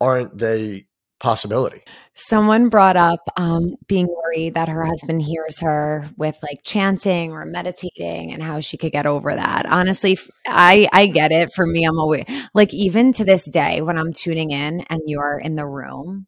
aren't 0.00 0.38
they 0.38 0.86
possibility?" 1.20 1.82
Someone 2.14 2.68
brought 2.68 2.96
up 2.96 3.20
um, 3.38 3.74
being 3.86 4.06
worried 4.06 4.54
that 4.54 4.68
her 4.68 4.84
husband 4.84 5.22
hears 5.22 5.60
her 5.60 6.10
with 6.18 6.38
like 6.42 6.58
chanting 6.62 7.32
or 7.32 7.46
meditating 7.46 8.32
and 8.32 8.42
how 8.42 8.60
she 8.60 8.76
could 8.76 8.92
get 8.92 9.06
over 9.06 9.34
that. 9.34 9.64
Honestly, 9.64 10.18
I, 10.46 10.88
I 10.92 11.06
get 11.06 11.32
it. 11.32 11.52
For 11.54 11.66
me, 11.66 11.84
I'm 11.84 11.98
always 11.98 12.24
like 12.52 12.74
even 12.74 13.12
to 13.14 13.24
this 13.24 13.48
day 13.48 13.80
when 13.80 13.98
I'm 13.98 14.12
tuning 14.12 14.50
in 14.50 14.82
and 14.90 15.00
you're 15.06 15.38
in 15.42 15.56
the 15.56 15.66
room, 15.66 16.26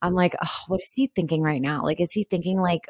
I'm 0.00 0.14
like, 0.14 0.34
oh, 0.42 0.56
what 0.68 0.80
is 0.80 0.92
he 0.94 1.08
thinking 1.14 1.42
right 1.42 1.60
now? 1.60 1.82
Like, 1.82 2.00
is 2.00 2.12
he 2.12 2.24
thinking 2.24 2.58
like 2.58 2.86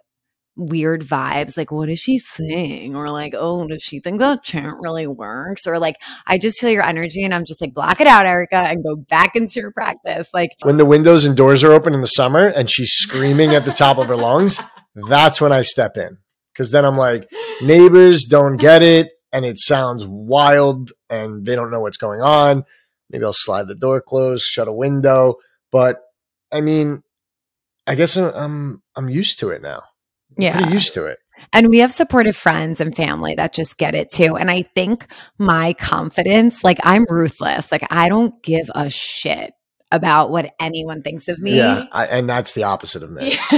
weird 0.57 1.03
vibes? 1.03 1.57
Like, 1.57 1.71
what 1.71 1.89
is 1.89 1.99
she 1.99 2.19
saying? 2.19 2.97
Or 2.97 3.11
like, 3.11 3.35
oh, 3.37 3.67
does 3.67 3.83
she 3.83 4.01
think 4.01 4.19
that 4.19 4.43
chant 4.43 4.77
really 4.81 5.07
works? 5.07 5.67
Or 5.67 5.79
like, 5.79 5.97
I 6.27 6.39
just 6.39 6.61
feel 6.61 6.71
your 6.71 6.83
energy 6.83 7.25
and 7.25 7.35
I'm 7.35 7.45
just 7.45 7.61
like, 7.61 7.75
block 7.75 8.01
it 8.01 8.07
out, 8.07 8.27
Erica, 8.27 8.57
and 8.57 8.83
go 8.83 8.97
back 8.97 9.37
into 9.37 9.61
your 9.61 9.71
practice. 9.71 10.31
Like, 10.33 10.51
When 10.63 10.77
the 10.77 10.85
windows 10.85 11.25
and 11.25 11.37
doors 11.37 11.63
are 11.63 11.73
open 11.73 11.95
in 11.95 12.01
the 12.01 12.07
summer 12.07 12.49
and 12.49 12.71
she's 12.71 12.93
screaming 12.93 13.55
at 13.55 13.65
the 13.65 13.73
top 13.73 13.99
of 13.99 14.09
her 14.09 14.17
lungs, 14.17 14.61
that's 15.09 15.41
when 15.41 15.53
I 15.53 15.63
step 15.63 15.97
in. 15.97 16.19
Cuz 16.57 16.71
then 16.71 16.85
I'm 16.85 16.97
like, 16.97 17.31
neighbors 17.61 18.25
don't 18.25 18.57
get 18.57 18.83
it 18.83 19.11
and 19.33 19.45
it 19.45 19.59
sounds 19.59 20.07
wild 20.07 20.93
and 21.11 21.45
they 21.45 21.55
don't 21.55 21.71
know 21.71 21.81
what's 21.81 21.99
going 21.99 22.23
on. 22.23 22.65
Maybe 23.11 23.25
I'll 23.25 23.33
slide 23.35 23.69
the 23.69 23.75
door 23.75 24.01
closed, 24.01 24.45
shut 24.45 24.67
a 24.67 24.73
window, 24.73 25.37
but 25.71 26.01
I 26.51 26.61
mean, 26.63 27.03
I 27.87 27.95
guess 27.95 28.17
I'm 28.17 28.35
I'm, 28.35 28.83
I'm 28.97 29.09
used 29.09 29.39
to 29.41 29.51
it 29.51 29.63
now. 29.63 29.83
Yeah. 30.37 30.57
pretty 30.57 30.73
used 30.73 30.95
to 30.95 31.07
it. 31.07 31.19
And 31.53 31.69
we 31.69 31.79
have 31.79 31.93
supportive 31.93 32.37
friends 32.37 32.81
and 32.81 32.95
family 32.95 33.35
that 33.37 33.53
just 33.53 33.77
get 33.77 33.95
it 33.95 34.11
too. 34.11 34.37
And 34.37 34.51
I 34.51 34.63
think 34.75 35.07
my 35.39 35.75
confidence, 35.75 36.65
like 36.65 36.79
I'm 36.83 37.05
ruthless. 37.09 37.71
Like 37.71 37.87
I 37.91 38.09
don't 38.09 38.43
give 38.43 38.71
a 38.75 38.91
shit 38.91 39.53
about 39.93 40.31
what 40.31 40.53
anyone 40.61 41.03
thinks 41.03 41.29
of 41.29 41.39
me. 41.39 41.57
Yeah, 41.57 41.85
I, 41.93 42.07
and 42.07 42.29
that's 42.29 42.53
the 42.53 42.65
opposite 42.65 43.03
of 43.03 43.11
me. 43.11 43.35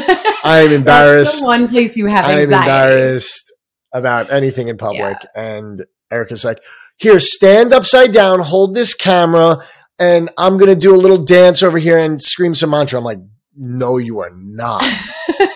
I 0.44 0.62
am 0.66 0.72
embarrassed. 0.72 1.40
the 1.40 1.46
one 1.46 1.68
place 1.68 1.96
you 1.96 2.06
have 2.06 2.26
I'm 2.26 2.42
embarrassed 2.42 3.52
about 3.92 4.30
anything 4.30 4.68
in 4.68 4.76
public. 4.76 5.16
And 5.34 5.84
Erica's 6.10 6.44
like, 6.44 6.60
here, 6.96 7.20
stand 7.20 7.72
upside 7.72 8.12
down, 8.12 8.40
hold 8.40 8.74
this 8.74 8.94
camera, 8.94 9.64
and 9.98 10.30
I'm 10.36 10.58
going 10.58 10.72
to 10.72 10.78
do 10.78 10.94
a 10.94 10.98
little 10.98 11.22
dance 11.22 11.62
over 11.62 11.78
here 11.78 11.98
and 11.98 12.20
scream 12.20 12.54
some 12.54 12.70
mantra. 12.70 12.98
I'm 12.98 13.04
like, 13.04 13.20
no, 13.56 13.96
you 13.96 14.20
are 14.20 14.30
not. 14.34 14.82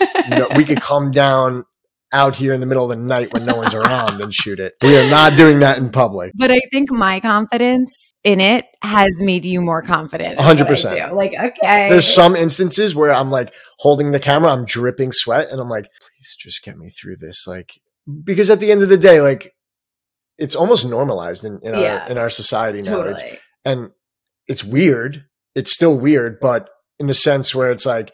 We 0.57 0.64
could 0.64 0.81
come 0.83 1.11
down 1.11 1.64
out 2.14 2.37
here 2.37 2.53
in 2.53 2.61
the 2.61 2.66
middle 2.66 2.85
of 2.85 2.90
the 2.90 3.03
night 3.03 3.33
when 3.33 3.47
no 3.47 3.57
one's 3.57 3.73
around 3.73 4.21
and 4.21 4.35
shoot 4.35 4.61
it. 4.61 4.75
We 4.83 4.99
are 4.99 5.09
not 5.09 5.35
doing 5.37 5.61
that 5.61 5.79
in 5.79 5.90
public. 5.90 6.33
But 6.35 6.51
I 6.51 6.61
think 6.71 6.90
my 6.90 7.21
confidence 7.21 8.12
in 8.23 8.38
it 8.38 8.66
has 8.83 9.09
made 9.18 9.47
you 9.47 9.62
more 9.62 9.81
confident. 9.81 10.33
in 10.33 10.38
100%. 10.38 11.12
Like, 11.14 11.33
okay. 11.33 11.88
There's 11.88 12.07
some 12.07 12.37
instances 12.37 12.95
where 12.95 13.14
I'm 13.14 13.31
like 13.31 13.55
holding 13.79 14.12
the 14.12 14.21
camera, 14.21 14.51
I'm 14.53 14.66
dripping 14.66 15.12
sweat, 15.12 15.49
and 15.51 15.59
I'm 15.59 15.71
like, 15.71 15.85
please 15.85 16.37
just 16.38 16.62
get 16.62 16.77
me 16.77 16.90
through 16.90 17.16
this. 17.16 17.47
Like, 17.47 17.81
because 18.25 18.51
at 18.51 18.61
the 18.61 18.71
end 18.71 18.83
of 18.83 18.90
the 18.90 18.99
day, 18.99 19.23
like, 19.23 19.55
it's 20.37 20.55
almost 20.55 20.85
normalized 20.87 21.45
in, 21.45 21.61
in 21.62 21.73
Yeah. 21.75 22.01
our 22.05 22.11
in 22.11 22.18
our 22.18 22.31
society 22.31 22.83
now. 22.83 23.03
It's, 23.03 23.23
and 23.64 23.90
it's 24.49 24.64
weird. 24.64 25.25
It's 25.55 25.73
still 25.73 25.99
weird, 25.99 26.40
but 26.40 26.68
in 26.99 27.07
the 27.07 27.14
sense 27.14 27.55
where 27.55 27.71
it's 27.71 27.87
like 27.87 28.12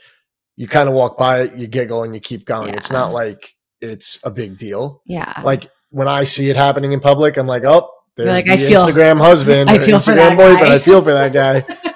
you 0.59 0.67
kind 0.67 0.89
of 0.89 0.95
walk 0.97 1.17
by 1.17 1.43
it, 1.43 1.55
you 1.55 1.69
giggle, 1.69 2.03
and 2.03 2.13
you 2.15 2.21
keep 2.21 2.45
going. 2.45 2.75
It's 2.75 2.91
not 2.91 3.13
like 3.13 3.55
it's 3.81 4.19
a 4.25 4.31
big 4.31 4.59
deal. 4.59 5.01
Yeah. 5.07 5.33
Like 5.45 5.71
when 5.91 6.09
I 6.09 6.25
see 6.25 6.51
it 6.51 6.57
happening 6.57 6.91
in 6.93 6.99
public, 6.99 7.37
I'm 7.37 7.47
like, 7.47 7.63
oh, 7.65 7.89
there's 8.17 8.29
like, 8.29 8.47
the 8.47 8.53
I 8.55 8.57
feel- 8.57 8.83
Instagram 8.83 9.21
husband, 9.21 9.71
I 9.75 9.79
feel 9.79 9.99
Instagram 9.99 10.17
that 10.17 10.37
boyfriend. 10.37 10.59
guy. 10.61 10.75
I 10.75 10.79
feel 10.81 11.01
for 11.01 11.13
that 11.13 11.33
guy. 11.33 11.65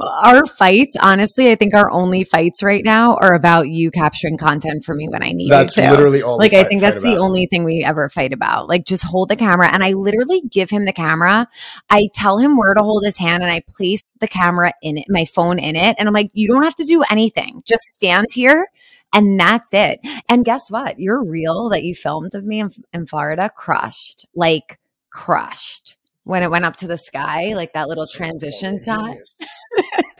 our 0.00 0.44
fights, 0.46 0.96
honestly, 1.00 1.50
I 1.50 1.54
think 1.54 1.74
our 1.74 1.90
only 1.90 2.24
fights 2.24 2.62
right 2.62 2.84
now 2.84 3.16
are 3.16 3.34
about 3.34 3.68
you 3.68 3.90
capturing 3.90 4.36
content 4.36 4.84
for 4.84 4.94
me 4.94 5.08
when 5.08 5.22
I 5.22 5.32
need 5.32 5.50
That's 5.50 5.76
you 5.76 5.84
to. 5.84 5.90
literally 5.90 6.22
all. 6.22 6.38
like 6.38 6.52
I 6.52 6.64
think 6.64 6.80
that's 6.80 7.02
the 7.02 7.12
about. 7.12 7.24
only 7.24 7.46
thing 7.46 7.64
we 7.64 7.84
ever 7.84 8.08
fight 8.08 8.32
about. 8.32 8.68
Like 8.68 8.84
just 8.84 9.04
hold 9.04 9.28
the 9.28 9.36
camera 9.36 9.68
and 9.72 9.82
I 9.82 9.92
literally 9.92 10.42
give 10.50 10.70
him 10.70 10.84
the 10.84 10.92
camera. 10.92 11.48
I 11.90 12.08
tell 12.14 12.38
him 12.38 12.56
where 12.56 12.74
to 12.74 12.82
hold 12.82 13.04
his 13.04 13.16
hand 13.16 13.42
and 13.42 13.50
I 13.52 13.62
place 13.68 14.14
the 14.20 14.28
camera 14.28 14.72
in 14.82 14.98
it, 14.98 15.06
my 15.08 15.24
phone 15.24 15.58
in 15.58 15.76
it. 15.76 15.96
And 15.98 16.08
I'm 16.08 16.14
like, 16.14 16.30
you 16.32 16.48
don't 16.48 16.62
have 16.64 16.76
to 16.76 16.84
do 16.84 17.04
anything. 17.10 17.62
Just 17.66 17.84
stand 17.84 18.26
here 18.32 18.66
and 19.12 19.38
that's 19.40 19.72
it. 19.72 20.00
And 20.28 20.44
guess 20.44 20.70
what? 20.70 20.98
Your 20.98 21.24
reel 21.24 21.68
that 21.70 21.82
you 21.82 21.94
filmed 21.94 22.34
of 22.34 22.44
me 22.44 22.60
in, 22.60 22.72
in 22.92 23.06
Florida 23.06 23.50
crushed. 23.54 24.26
Like 24.34 24.78
crushed. 25.10 25.96
When 26.24 26.42
it 26.42 26.50
went 26.50 26.66
up 26.66 26.76
to 26.76 26.86
the 26.86 26.98
sky, 26.98 27.54
like 27.54 27.72
that 27.72 27.88
little 27.88 28.06
transition 28.06 28.78
shot. 28.84 29.16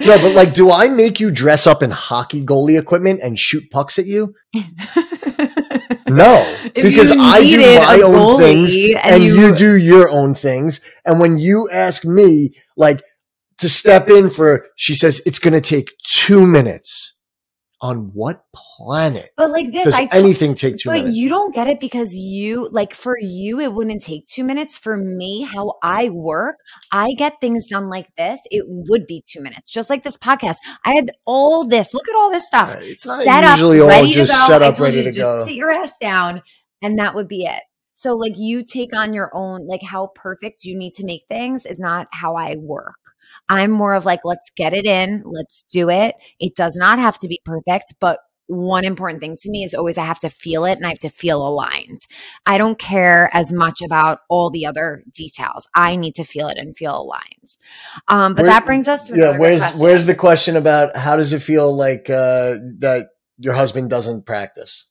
No, 0.01 0.17
but 0.19 0.33
like, 0.35 0.55
do 0.55 0.71
I 0.71 0.89
make 0.89 1.19
you 1.21 1.31
dress 1.31 1.67
up 1.67 1.83
in 1.83 1.91
hockey 1.91 2.43
goalie 2.45 2.79
equipment 2.79 3.21
and 3.23 3.39
shoot 3.39 3.65
pucks 3.71 3.99
at 3.99 4.07
you? 4.07 4.35
No, 6.09 6.43
If 6.75 6.83
because 6.85 7.13
I 7.13 7.47
do 7.47 7.59
my 7.61 8.01
own 8.03 8.39
things 8.39 8.75
and 8.75 8.97
and, 8.97 9.23
you, 9.23 9.49
you- 9.49 9.55
do 9.55 9.77
your 9.77 10.09
own 10.09 10.33
things. 10.35 10.81
And 11.05 11.21
when 11.21 11.37
you 11.39 11.69
ask 11.71 12.05
me, 12.05 12.55
like, 12.79 13.03
to 13.59 13.69
step 13.69 14.09
in 14.09 14.31
for, 14.31 14.67
she 14.77 14.95
says 14.95 15.21
it's 15.27 15.39
going 15.39 15.53
to 15.53 15.61
take 15.61 15.93
two 16.11 16.47
minutes. 16.47 17.15
On 17.81 18.11
what 18.13 18.43
planet 18.55 19.31
But 19.37 19.51
like 19.51 19.71
this, 19.73 19.85
does 19.85 20.09
anything 20.13 20.55
take 20.57 20.79
two 20.79 20.89
but 20.91 20.99
minutes? 20.99 21.17
you 21.17 21.29
don't 21.29 21.55
get 21.55 21.69
it 21.69 21.79
because 21.79 22.13
you 22.15 22.69
like 22.73 22.93
for 22.93 23.17
you 23.21 23.61
it 23.61 23.73
wouldn't 23.73 24.03
take 24.03 24.27
two 24.27 24.43
minutes 24.43 24.77
for 24.77 24.97
me 24.97 25.43
how 25.43 25.75
i 25.83 26.09
work 26.09 26.57
i 26.93 27.13
get 27.13 27.35
things 27.41 27.69
done 27.69 27.89
like 27.89 28.09
this 28.17 28.41
it 28.51 28.65
would 28.67 29.07
be 29.07 29.23
two 29.31 29.41
minutes 29.41 29.71
just 29.71 29.91
like 29.91 30.03
this 30.03 30.17
podcast 30.17 30.57
i 30.85 30.93
had 30.93 31.11
all 31.25 31.65
this 31.67 31.95
look 31.95 32.09
at 32.09 32.17
all 32.17 32.31
this 32.33 32.47
stuff 32.49 32.75
Right, 32.75 32.83
It's 32.83 33.07
not 33.07 33.23
set 33.23 33.45
up 33.45 33.53
usually 33.57 33.81
all 33.81 33.89
ready 33.89 34.13
just 34.13 34.33
to 34.33 34.39
go. 34.39 34.47
set 34.47 34.63
I 34.63 34.67
up, 34.69 34.75
told 34.75 34.87
ready 34.87 34.97
you 34.99 35.03
to 35.05 35.13
just 35.13 35.23
go. 35.31 35.45
sit 35.47 35.55
your 35.55 35.71
ass 35.71 35.97
down 36.01 36.43
and 36.83 36.99
that 36.99 37.15
would 37.15 37.29
be 37.29 37.45
it 37.45 37.63
so 37.95 38.17
like 38.17 38.35
you 38.37 38.65
take 38.65 38.95
on 38.95 39.15
your 39.15 39.31
own 39.35 39.67
like 39.69 39.83
how 39.83 40.09
perfect 40.17 40.65
you 40.65 40.77
need 40.77 40.95
to 40.95 41.05
make 41.05 41.23
things 41.29 41.65
is 41.65 41.79
not 41.79 42.09
how 42.13 42.35
i 42.35 42.57
work 42.57 42.97
i'm 43.49 43.71
more 43.71 43.95
of 43.95 44.05
like 44.05 44.21
let's 44.25 44.51
get 44.51 44.73
it 44.75 44.87
in 44.87 45.23
let's 45.27 45.65
do 45.65 45.89
it 45.91 46.15
it 46.41 46.55
does 46.55 46.77
not 46.77 46.99
have 46.99 47.19
to 47.19 47.29
be 47.29 47.41
perfect 47.45 47.95
but 48.01 48.21
one 48.51 48.85
important 48.87 49.21
thing 49.21 49.37
to 49.37 49.51
me 49.51 49.63
is 49.63 49.75
always 49.75 49.99
I 49.99 50.07
have 50.07 50.21
to 50.21 50.31
feel 50.31 50.65
it 50.65 50.79
and 50.79 50.87
I 50.87 50.89
have 50.89 50.99
to 51.01 51.11
feel 51.11 51.47
aligned. 51.47 51.99
I 52.47 52.57
don't 52.57 52.79
care 52.79 53.29
as 53.35 53.53
much 53.53 53.83
about 53.83 54.21
all 54.31 54.49
the 54.49 54.65
other 54.65 55.03
details. 55.13 55.69
I 55.75 55.97
need 55.97 56.15
to 56.15 56.25
feel 56.25 56.49
it 56.49 56.57
and 56.57 56.75
feel 56.75 56.99
aligned. 56.99 57.57
Um, 58.09 58.33
but 58.35 58.45
Where- 58.45 58.51
that 58.53 58.65
brings 58.65 58.89
us 58.89 59.09
to 59.09 59.19
yeah 59.19 59.37
where's 59.37 59.61
question. 59.61 59.81
where's 59.83 60.07
the 60.07 60.15
question 60.15 60.57
about 60.57 60.97
how 60.97 61.17
does 61.17 61.35
it 61.35 61.41
feel 61.43 61.77
like 61.77 62.09
uh 62.09 62.57
that 62.79 63.09
your 63.37 63.53
husband 63.53 63.91
doesn't 63.91 64.25
practice. 64.25 64.87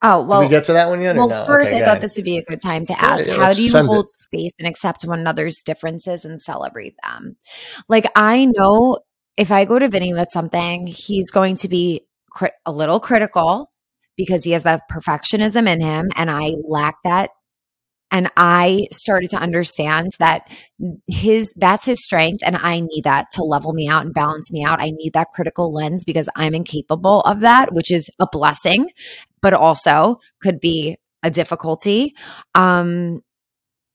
Oh, 0.00 0.22
well, 0.22 0.40
Did 0.40 0.46
we 0.46 0.50
get 0.50 0.64
to 0.66 0.74
that 0.74 0.88
one 0.88 1.00
yet? 1.00 1.16
well, 1.16 1.28
no? 1.28 1.44
first 1.44 1.68
Okay, 1.68 1.78
I 1.78 1.80
thought 1.80 1.88
ahead. 1.88 2.02
this 2.02 2.16
would 2.16 2.24
be 2.24 2.38
a 2.38 2.44
good 2.44 2.60
time 2.60 2.84
to 2.84 3.00
ask 3.00 3.26
yeah, 3.26 3.34
how 3.34 3.52
do 3.52 3.62
you 3.62 3.72
hold 3.72 4.04
it. 4.06 4.10
space 4.10 4.52
and 4.58 4.68
accept 4.68 5.04
one 5.04 5.18
another's 5.18 5.62
differences 5.64 6.24
and 6.24 6.40
celebrate 6.40 6.94
them? 7.02 7.36
Like 7.88 8.06
I 8.14 8.44
know 8.44 8.98
if 9.36 9.50
I 9.50 9.64
go 9.64 9.78
to 9.78 9.88
Vinny 9.88 10.14
with 10.14 10.28
something, 10.30 10.86
he's 10.86 11.30
going 11.30 11.56
to 11.56 11.68
be 11.68 12.02
a 12.64 12.72
little 12.72 13.00
critical 13.00 13.72
because 14.16 14.44
he 14.44 14.52
has 14.52 14.64
that 14.64 14.82
perfectionism 14.90 15.68
in 15.68 15.80
him 15.80 16.10
and 16.14 16.30
I 16.30 16.52
lack 16.68 16.96
that 17.04 17.30
and 18.10 18.30
I 18.36 18.86
started 18.90 19.30
to 19.30 19.36
understand 19.36 20.12
that 20.18 20.50
his 21.06 21.52
that's 21.56 21.84
his 21.84 22.02
strength 22.02 22.42
and 22.44 22.56
I 22.56 22.80
need 22.80 23.02
that 23.04 23.26
to 23.32 23.42
level 23.42 23.72
me 23.72 23.88
out 23.88 24.04
and 24.04 24.14
balance 24.14 24.50
me 24.52 24.64
out. 24.64 24.80
I 24.80 24.90
need 24.90 25.12
that 25.12 25.28
critical 25.34 25.72
lens 25.72 26.04
because 26.04 26.28
I'm 26.36 26.54
incapable 26.54 27.20
of 27.22 27.40
that, 27.40 27.72
which 27.72 27.90
is 27.90 28.08
a 28.18 28.26
blessing, 28.30 28.88
but 29.42 29.52
also 29.52 30.20
could 30.40 30.60
be 30.60 30.96
a 31.22 31.30
difficulty. 31.30 32.14
Um 32.54 33.22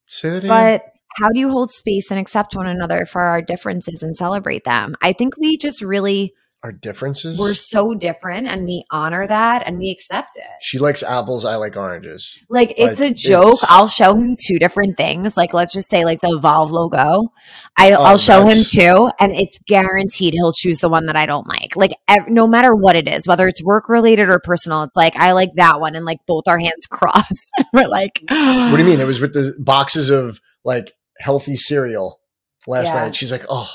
Say 0.06 0.30
that 0.30 0.44
again. 0.44 0.48
but 0.50 0.84
how 1.18 1.30
do 1.30 1.40
you 1.40 1.50
hold 1.50 1.72
space 1.72 2.10
and 2.10 2.20
accept 2.20 2.56
one 2.56 2.68
another 2.68 3.06
for 3.06 3.22
our 3.22 3.42
differences 3.42 4.02
and 4.02 4.18
celebrate 4.18 4.64
them? 4.64 4.96
I 5.02 5.14
think 5.14 5.38
we 5.38 5.58
just 5.58 5.82
really 5.82 6.34
Our 6.64 6.72
differences. 6.72 7.38
we're 7.38 7.54
so 7.56 7.94
different 7.94 8.48
and 8.48 8.64
we 8.64 8.86
honor 8.90 9.28
that 9.28 9.68
and 9.68 9.78
we 9.78 9.90
accept 9.92 10.38
it. 10.38 10.46
she 10.62 10.80
likes 10.80 11.04
apples. 11.04 11.44
I 11.44 11.58
like 11.58 11.76
oranges. 11.76 12.38
Like 12.50 12.74
it's 12.78 13.02
Like, 13.02 13.12
a 13.12 13.14
joke. 13.14 13.56
it's- 13.56 13.66
I'll 13.70 13.90
show 13.90 14.16
him 14.16 14.36
two 14.42 14.60
different 14.60 14.96
things. 14.96 15.36
Like 15.36 15.54
let's 15.54 15.74
just 15.74 15.90
say 15.90 16.06
like 16.06 16.22
the 16.22 16.30
Evolve 16.30 16.72
logo. 16.72 17.34
I, 17.78 17.92
Oh, 17.92 18.04
I'll 18.04 18.18
show 18.18 18.46
him 18.46 18.64
two, 18.64 19.10
and 19.20 19.36
it's 19.36 19.60
guaranteed 19.68 20.34
he'll 20.34 20.54
choose 20.54 20.80
the 20.80 20.88
one 20.88 21.08
that 21.08 21.18
I 21.18 21.26
don't 21.26 21.46
like. 21.48 21.76
Like 21.76 21.92
ev- 22.08 22.30
no 22.30 22.48
matter 22.48 22.74
what 22.74 22.96
it 22.96 23.10
is, 23.10 23.28
whether 23.28 23.48
it's 23.50 23.62
work 23.62 23.90
related 23.90 24.30
or 24.30 24.40
personal, 24.40 24.84
it's 24.84 24.96
like 24.96 25.18
I 25.18 25.34
like 25.34 25.50
that 25.56 25.82
one, 25.82 25.96
and 25.98 26.06
like 26.06 26.20
both 26.28 26.48
our 26.48 26.60
hands 26.60 26.86
cross. 26.90 27.50
We're 27.74 27.90
like, 27.90 28.22
What 28.30 28.72
do 28.72 28.78
you 28.78 28.86
mean? 28.86 29.02
It 29.02 29.06
was 29.08 29.20
with 29.20 29.34
the 29.34 29.54
boxes 29.60 30.10
of 30.10 30.40
like 30.64 30.94
healthy 31.20 31.58
cereal 31.58 32.22
last 32.68 32.94
Yeah. 32.94 33.02
night. 33.06 33.16
She's 33.18 33.32
like, 33.32 33.44
"Oh, 33.50 33.70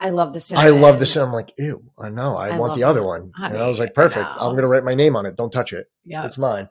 I 0.00 0.10
love 0.10 0.32
this. 0.32 0.50
I 0.52 0.70
love 0.70 0.98
this." 0.98 1.16
I'm 1.16 1.32
like, 1.32 1.52
"Ew, 1.58 1.84
I 1.98 2.08
know. 2.08 2.36
I, 2.36 2.50
I 2.50 2.58
want 2.58 2.74
the 2.74 2.84
other 2.84 3.00
it. 3.00 3.06
one." 3.06 3.32
Honey, 3.36 3.54
and 3.54 3.62
I 3.62 3.68
was 3.68 3.78
like, 3.78 3.94
"Perfect. 3.94 4.26
I'm 4.38 4.54
gonna 4.54 4.68
write 4.68 4.84
my 4.84 4.94
name 4.94 5.16
on 5.16 5.26
it. 5.26 5.36
Don't 5.36 5.52
touch 5.52 5.72
it. 5.72 5.86
Yeah, 6.04 6.26
It's 6.26 6.38
mine." 6.38 6.68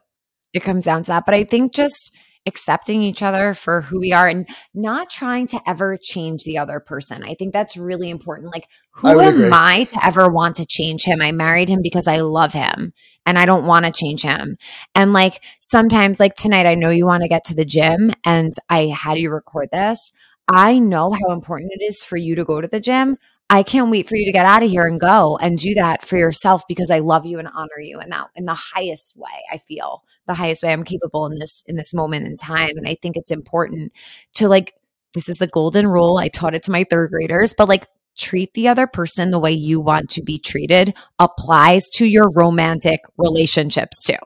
it 0.52 0.60
comes 0.60 0.84
down 0.84 1.02
to 1.02 1.06
that. 1.08 1.24
But 1.26 1.34
I 1.34 1.44
think 1.44 1.74
just 1.74 2.12
accepting 2.46 3.02
each 3.02 3.22
other 3.22 3.52
for 3.54 3.82
who 3.82 4.00
we 4.00 4.12
are 4.12 4.26
and 4.26 4.48
not 4.74 5.10
trying 5.10 5.46
to 5.48 5.60
ever 5.66 5.98
change 6.00 6.42
the 6.44 6.58
other 6.58 6.80
person. 6.80 7.22
I 7.22 7.34
think 7.34 7.52
that's 7.52 7.76
really 7.76 8.10
important. 8.10 8.52
Like, 8.52 8.66
who 8.92 9.14
would 9.14 9.24
am 9.24 9.34
agree. 9.34 9.50
I 9.52 9.84
to 9.84 10.04
ever 10.04 10.28
want 10.28 10.56
to 10.56 10.66
change 10.66 11.04
him? 11.04 11.20
I 11.20 11.32
married 11.32 11.68
him 11.68 11.80
because 11.82 12.06
I 12.06 12.16
love 12.16 12.52
him 12.52 12.92
and 13.26 13.38
I 13.38 13.44
don't 13.44 13.66
want 13.66 13.86
to 13.86 13.92
change 13.92 14.22
him. 14.22 14.56
And 14.94 15.12
like 15.12 15.44
sometimes, 15.60 16.18
like 16.18 16.34
tonight, 16.34 16.66
I 16.66 16.74
know 16.74 16.90
you 16.90 17.06
want 17.06 17.22
to 17.22 17.28
get 17.28 17.44
to 17.44 17.54
the 17.54 17.66
gym 17.66 18.10
and 18.24 18.52
I 18.68 18.86
had 18.86 19.18
you 19.18 19.30
record 19.30 19.68
this. 19.70 20.12
I 20.52 20.78
know 20.78 21.12
how 21.12 21.32
important 21.32 21.72
it 21.74 21.84
is 21.84 22.02
for 22.02 22.16
you 22.16 22.34
to 22.34 22.44
go 22.44 22.60
to 22.60 22.68
the 22.68 22.80
gym. 22.80 23.18
I 23.48 23.62
can't 23.62 23.90
wait 23.90 24.08
for 24.08 24.16
you 24.16 24.24
to 24.26 24.32
get 24.32 24.46
out 24.46 24.62
of 24.62 24.70
here 24.70 24.86
and 24.86 25.00
go 25.00 25.36
and 25.38 25.58
do 25.58 25.74
that 25.74 26.04
for 26.04 26.16
yourself 26.16 26.62
because 26.68 26.90
I 26.90 27.00
love 27.00 27.26
you 27.26 27.38
and 27.38 27.48
honor 27.48 27.80
you 27.80 28.00
in 28.00 28.10
that 28.10 28.28
in 28.36 28.44
the 28.44 28.54
highest 28.54 29.16
way. 29.16 29.42
I 29.50 29.58
feel 29.58 30.02
the 30.26 30.34
highest 30.34 30.62
way 30.62 30.72
I'm 30.72 30.84
capable 30.84 31.26
in 31.26 31.38
this 31.38 31.64
in 31.66 31.76
this 31.76 31.92
moment 31.92 32.26
in 32.26 32.36
time. 32.36 32.76
And 32.76 32.88
I 32.88 32.96
think 33.00 33.16
it's 33.16 33.32
important 33.32 33.92
to 34.34 34.48
like 34.48 34.74
this 35.14 35.28
is 35.28 35.38
the 35.38 35.48
golden 35.48 35.88
rule. 35.88 36.18
I 36.18 36.28
taught 36.28 36.54
it 36.54 36.62
to 36.64 36.70
my 36.70 36.84
third 36.88 37.10
graders, 37.10 37.54
but 37.56 37.68
like 37.68 37.88
treat 38.16 38.54
the 38.54 38.68
other 38.68 38.86
person 38.86 39.30
the 39.30 39.40
way 39.40 39.52
you 39.52 39.80
want 39.80 40.10
to 40.10 40.22
be 40.22 40.38
treated 40.38 40.94
applies 41.18 41.88
to 41.94 42.06
your 42.06 42.30
romantic 42.30 43.00
relationships 43.16 44.04
too 44.04 44.18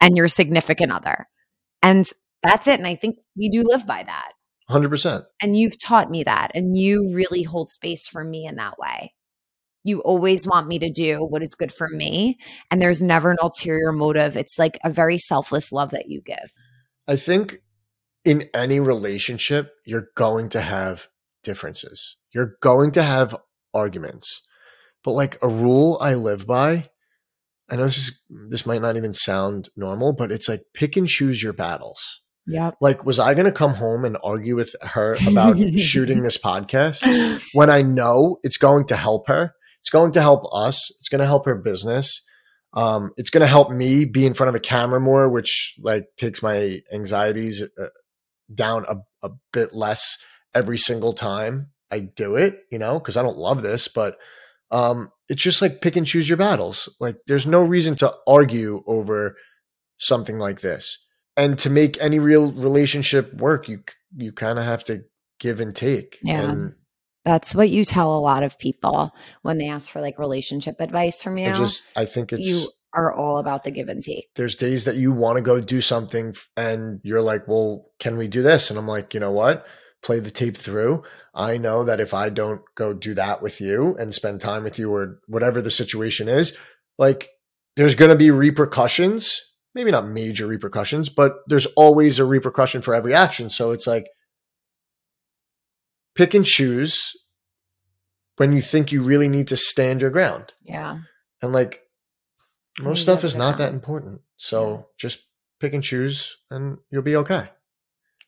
and 0.00 0.16
your 0.16 0.28
significant 0.28 0.92
other. 0.92 1.26
And 1.82 2.08
that's 2.42 2.68
it. 2.68 2.78
And 2.78 2.86
I 2.86 2.94
think 2.94 3.18
we 3.36 3.48
do 3.48 3.64
live 3.64 3.86
by 3.86 4.04
that. 4.04 4.32
Hundred 4.68 4.90
percent. 4.90 5.24
And 5.40 5.56
you've 5.56 5.80
taught 5.80 6.10
me 6.10 6.24
that. 6.24 6.50
And 6.54 6.76
you 6.76 7.12
really 7.14 7.42
hold 7.42 7.70
space 7.70 8.06
for 8.06 8.22
me 8.22 8.46
in 8.46 8.56
that 8.56 8.78
way. 8.78 9.14
You 9.84 10.00
always 10.00 10.46
want 10.46 10.68
me 10.68 10.78
to 10.80 10.90
do 10.90 11.24
what 11.24 11.42
is 11.42 11.54
good 11.54 11.72
for 11.72 11.88
me. 11.88 12.38
And 12.70 12.82
there's 12.82 13.00
never 13.00 13.30
an 13.30 13.38
ulterior 13.40 13.92
motive. 13.92 14.36
It's 14.36 14.58
like 14.58 14.78
a 14.84 14.90
very 14.90 15.16
selfless 15.16 15.72
love 15.72 15.90
that 15.90 16.08
you 16.08 16.20
give. 16.20 16.52
I 17.06 17.16
think 17.16 17.58
in 18.24 18.50
any 18.52 18.80
relationship, 18.80 19.72
you're 19.86 20.08
going 20.14 20.50
to 20.50 20.60
have 20.60 21.08
differences. 21.42 22.16
You're 22.34 22.56
going 22.60 22.90
to 22.92 23.02
have 23.02 23.34
arguments. 23.72 24.42
But 25.02 25.12
like 25.12 25.38
a 25.40 25.48
rule 25.48 25.96
I 26.02 26.14
live 26.14 26.46
by, 26.46 26.90
I 27.70 27.76
know 27.76 27.84
this 27.84 27.96
is 27.98 28.22
this 28.50 28.66
might 28.66 28.82
not 28.82 28.96
even 28.96 29.14
sound 29.14 29.70
normal, 29.76 30.12
but 30.12 30.30
it's 30.30 30.48
like 30.48 30.60
pick 30.74 30.96
and 30.96 31.08
choose 31.08 31.42
your 31.42 31.54
battles. 31.54 32.20
Yep. 32.48 32.76
Like, 32.80 33.04
was 33.04 33.18
I 33.18 33.34
gonna 33.34 33.52
come 33.52 33.74
home 33.74 34.04
and 34.04 34.16
argue 34.22 34.56
with 34.56 34.74
her 34.82 35.16
about 35.26 35.58
shooting 35.78 36.22
this 36.22 36.38
podcast 36.38 37.42
when 37.52 37.70
I 37.70 37.82
know 37.82 38.38
it's 38.42 38.58
going 38.58 38.86
to 38.86 38.96
help 38.96 39.28
her? 39.28 39.54
It's 39.80 39.90
going 39.90 40.12
to 40.12 40.20
help 40.20 40.44
us. 40.52 40.90
It's 40.98 41.08
going 41.08 41.20
to 41.20 41.26
help 41.26 41.46
her 41.46 41.54
business. 41.54 42.22
Um, 42.74 43.12
it's 43.16 43.30
going 43.30 43.40
to 43.40 43.46
help 43.46 43.70
me 43.70 44.04
be 44.04 44.26
in 44.26 44.34
front 44.34 44.48
of 44.48 44.54
a 44.54 44.60
camera 44.60 45.00
more, 45.00 45.28
which 45.28 45.76
like 45.80 46.04
takes 46.16 46.42
my 46.42 46.80
anxieties 46.92 47.62
uh, 47.62 47.86
down 48.52 48.84
a, 48.88 48.96
a 49.26 49.30
bit 49.52 49.74
less 49.74 50.18
every 50.54 50.78
single 50.78 51.12
time 51.12 51.70
I 51.90 52.00
do 52.00 52.36
it, 52.36 52.60
you 52.70 52.78
know, 52.78 52.98
because 52.98 53.16
I 53.16 53.22
don't 53.22 53.38
love 53.38 53.62
this, 53.62 53.88
but 53.88 54.18
um, 54.70 55.10
it's 55.28 55.42
just 55.42 55.62
like 55.62 55.80
pick 55.80 55.96
and 55.96 56.06
choose 56.06 56.28
your 56.28 56.36
battles. 56.36 56.94
Like 57.00 57.16
there's 57.26 57.46
no 57.46 57.62
reason 57.62 57.94
to 57.96 58.14
argue 58.26 58.82
over 58.86 59.36
something 59.98 60.38
like 60.38 60.60
this. 60.60 61.04
And 61.38 61.58
to 61.60 61.70
make 61.70 61.96
any 62.02 62.18
real 62.18 62.52
relationship 62.52 63.32
work, 63.34 63.68
you 63.68 63.82
you 64.14 64.32
kind 64.32 64.58
of 64.58 64.66
have 64.66 64.84
to 64.84 65.04
give 65.38 65.60
and 65.60 65.74
take. 65.74 66.18
Yeah. 66.22 66.42
And 66.42 66.74
That's 67.24 67.54
what 67.54 67.70
you 67.70 67.84
tell 67.84 68.16
a 68.16 68.20
lot 68.20 68.42
of 68.42 68.58
people 68.58 69.14
when 69.42 69.58
they 69.58 69.68
ask 69.68 69.88
for 69.88 70.00
like 70.00 70.18
relationship 70.18 70.80
advice 70.80 71.22
from 71.22 71.38
you. 71.38 71.48
I 71.48 71.56
just 71.56 71.90
I 71.96 72.04
think 72.04 72.32
it's 72.32 72.46
you 72.46 72.68
are 72.94 73.12
all 73.12 73.38
about 73.38 73.64
the 73.64 73.70
give 73.70 73.88
and 73.88 74.02
take. 74.02 74.28
there's 74.34 74.56
days 74.56 74.84
that 74.84 74.96
you 74.96 75.12
want 75.12 75.36
to 75.36 75.42
go 75.42 75.60
do 75.60 75.80
something 75.80 76.34
and 76.56 77.00
you're 77.04 77.20
like, 77.20 77.46
well, 77.46 77.90
can 78.00 78.16
we 78.16 78.28
do 78.28 78.42
this? 78.42 78.70
And 78.70 78.78
I'm 78.78 78.88
like, 78.88 79.14
you 79.14 79.20
know 79.20 79.30
what? 79.30 79.66
Play 80.02 80.20
the 80.20 80.30
tape 80.30 80.56
through. 80.56 81.02
I 81.34 81.58
know 81.58 81.84
that 81.84 82.00
if 82.00 82.14
I 82.14 82.30
don't 82.30 82.62
go 82.74 82.94
do 82.94 83.14
that 83.14 83.42
with 83.42 83.60
you 83.60 83.94
and 83.98 84.14
spend 84.14 84.40
time 84.40 84.64
with 84.64 84.78
you 84.78 84.92
or 84.92 85.20
whatever 85.26 85.60
the 85.60 85.70
situation 85.70 86.28
is, 86.28 86.56
like 86.98 87.28
there's 87.76 87.94
going 87.94 88.10
to 88.10 88.16
be 88.16 88.30
repercussions. 88.30 89.42
Maybe 89.78 89.92
not 89.92 90.08
major 90.08 90.48
repercussions, 90.48 91.08
but 91.08 91.36
there's 91.46 91.66
always 91.76 92.18
a 92.18 92.24
repercussion 92.24 92.82
for 92.82 92.96
every 92.96 93.14
action. 93.14 93.48
So 93.48 93.70
it's 93.70 93.86
like 93.86 94.08
pick 96.16 96.34
and 96.34 96.44
choose 96.44 97.12
when 98.38 98.52
you 98.52 98.60
think 98.60 98.90
you 98.90 99.04
really 99.04 99.28
need 99.28 99.46
to 99.46 99.56
stand 99.56 100.00
your 100.00 100.10
ground. 100.10 100.52
Yeah. 100.64 100.98
And 101.40 101.52
like 101.52 101.82
most 102.80 103.02
stuff 103.02 103.22
is 103.22 103.36
not 103.36 103.58
that 103.58 103.72
important. 103.72 104.22
So 104.36 104.68
Yeah. 104.68 104.82
just 104.98 105.20
pick 105.60 105.74
and 105.74 105.84
choose 105.84 106.36
and 106.50 106.78
you'll 106.90 107.02
be 107.02 107.14
okay. 107.14 107.48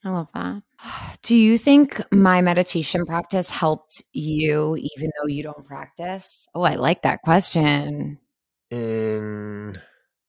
I 0.05 0.11
love 0.11 0.29
that. 0.35 0.63
Do 1.23 1.35
you 1.35 1.59
think 1.59 2.01
my 2.13 2.43
meditation 2.43 3.05
practice 3.05 3.51
helped 3.51 4.03
you 4.13 4.77
even 4.77 5.11
though 5.21 5.27
you 5.27 5.43
don't 5.43 5.67
practice? 5.67 6.47
Oh, 6.55 6.63
I 6.63 6.77
like 6.77 7.03
that 7.03 7.23
question. 7.23 8.19
In 8.71 9.81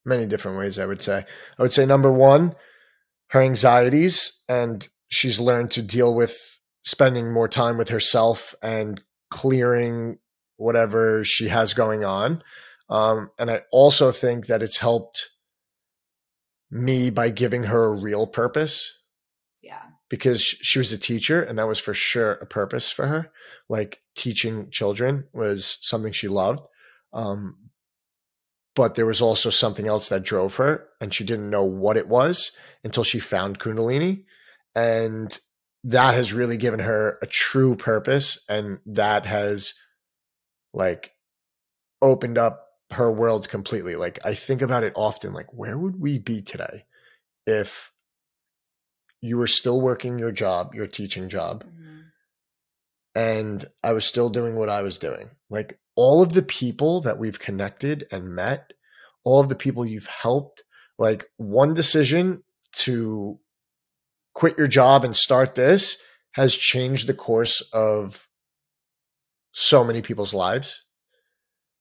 many 0.05 0.25
different 0.25 0.57
ways, 0.57 0.79
I 0.79 0.85
would 0.85 1.01
say. 1.01 1.25
I 1.57 1.61
would 1.61 1.73
say 1.73 1.85
number 1.85 2.11
one, 2.11 2.55
her 3.29 3.41
anxieties, 3.41 4.41
and 4.49 4.87
she's 5.09 5.39
learned 5.39 5.71
to 5.71 5.81
deal 5.81 6.13
with 6.13 6.59
spending 6.81 7.31
more 7.31 7.47
time 7.47 7.77
with 7.77 7.89
herself 7.89 8.55
and 8.61 9.03
clearing 9.29 10.17
whatever 10.57 11.23
she 11.23 11.47
has 11.47 11.73
going 11.73 12.03
on. 12.03 12.43
Um, 12.89 13.29
and 13.39 13.49
I 13.49 13.61
also 13.71 14.11
think 14.11 14.47
that 14.47 14.61
it's 14.61 14.77
helped 14.77 15.29
me 16.69 17.09
by 17.09 17.29
giving 17.29 17.63
her 17.63 17.85
a 17.85 18.01
real 18.01 18.27
purpose. 18.27 18.97
Yeah. 19.61 19.81
because 20.09 20.41
she 20.41 20.79
was 20.79 20.91
a 20.91 20.97
teacher 20.97 21.41
and 21.41 21.59
that 21.59 21.67
was 21.67 21.79
for 21.79 21.93
sure 21.93 22.31
a 22.33 22.45
purpose 22.47 22.89
for 22.89 23.05
her 23.07 23.31
like 23.69 24.01
teaching 24.15 24.69
children 24.71 25.27
was 25.33 25.77
something 25.81 26.11
she 26.11 26.27
loved 26.27 26.67
um, 27.13 27.55
but 28.75 28.95
there 28.95 29.05
was 29.05 29.21
also 29.21 29.49
something 29.49 29.88
else 29.88 30.10
that 30.10 30.23
drove 30.23 30.55
her 30.55 30.88
and 30.99 31.13
she 31.13 31.23
didn't 31.23 31.49
know 31.49 31.63
what 31.63 31.97
it 31.97 32.07
was 32.07 32.51
until 32.84 33.03
she 33.03 33.19
found 33.19 33.60
kundalini 33.60 34.23
and 34.75 35.39
that 35.84 36.13
has 36.13 36.31
really 36.31 36.57
given 36.57 36.79
her 36.79 37.17
a 37.21 37.27
true 37.27 37.75
purpose 37.75 38.43
and 38.47 38.79
that 38.86 39.25
has 39.25 39.73
like 40.73 41.13
opened 42.01 42.38
up 42.38 42.67
her 42.91 43.12
world 43.12 43.49
completely 43.49 43.95
like 43.95 44.19
i 44.25 44.34
think 44.34 44.62
about 44.62 44.84
it 44.84 44.93
often 44.95 45.34
like 45.34 45.47
where 45.53 45.77
would 45.77 45.99
we 45.99 46.19
be 46.19 46.41
today 46.41 46.84
if 47.45 47.91
you 49.21 49.38
were 49.38 49.47
still 49.47 49.79
working 49.79 50.19
your 50.19 50.31
job, 50.31 50.73
your 50.73 50.88
teaching 50.88 51.29
job, 51.29 51.63
mm-hmm. 51.63 51.99
and 53.15 53.65
I 53.84 53.93
was 53.93 54.05
still 54.05 54.29
doing 54.29 54.55
what 54.55 54.69
I 54.69 54.81
was 54.81 54.97
doing. 54.97 55.29
Like 55.49 55.79
all 55.95 56.21
of 56.21 56.34
the 56.34 56.43
people 56.43 57.01
that 57.01 57.19
we've 57.19 57.39
connected 57.39 58.06
and 58.12 58.36
met 58.36 58.71
all 59.23 59.39
of 59.39 59.49
the 59.49 59.56
people 59.56 59.86
you've 59.86 60.08
helped. 60.08 60.63
Like 60.97 61.25
one 61.38 61.73
decision 61.73 62.43
to 62.73 63.39
quit 64.34 64.58
your 64.58 64.67
job 64.67 65.04
and 65.04 65.15
start 65.15 65.56
this 65.56 65.97
has 66.34 66.56
changed 66.56 67.08
the 67.08 67.13
course 67.13 67.62
of 67.73 68.27
so 69.51 69.84
many 69.84 70.01
people's 70.01 70.34
lives. 70.34 70.84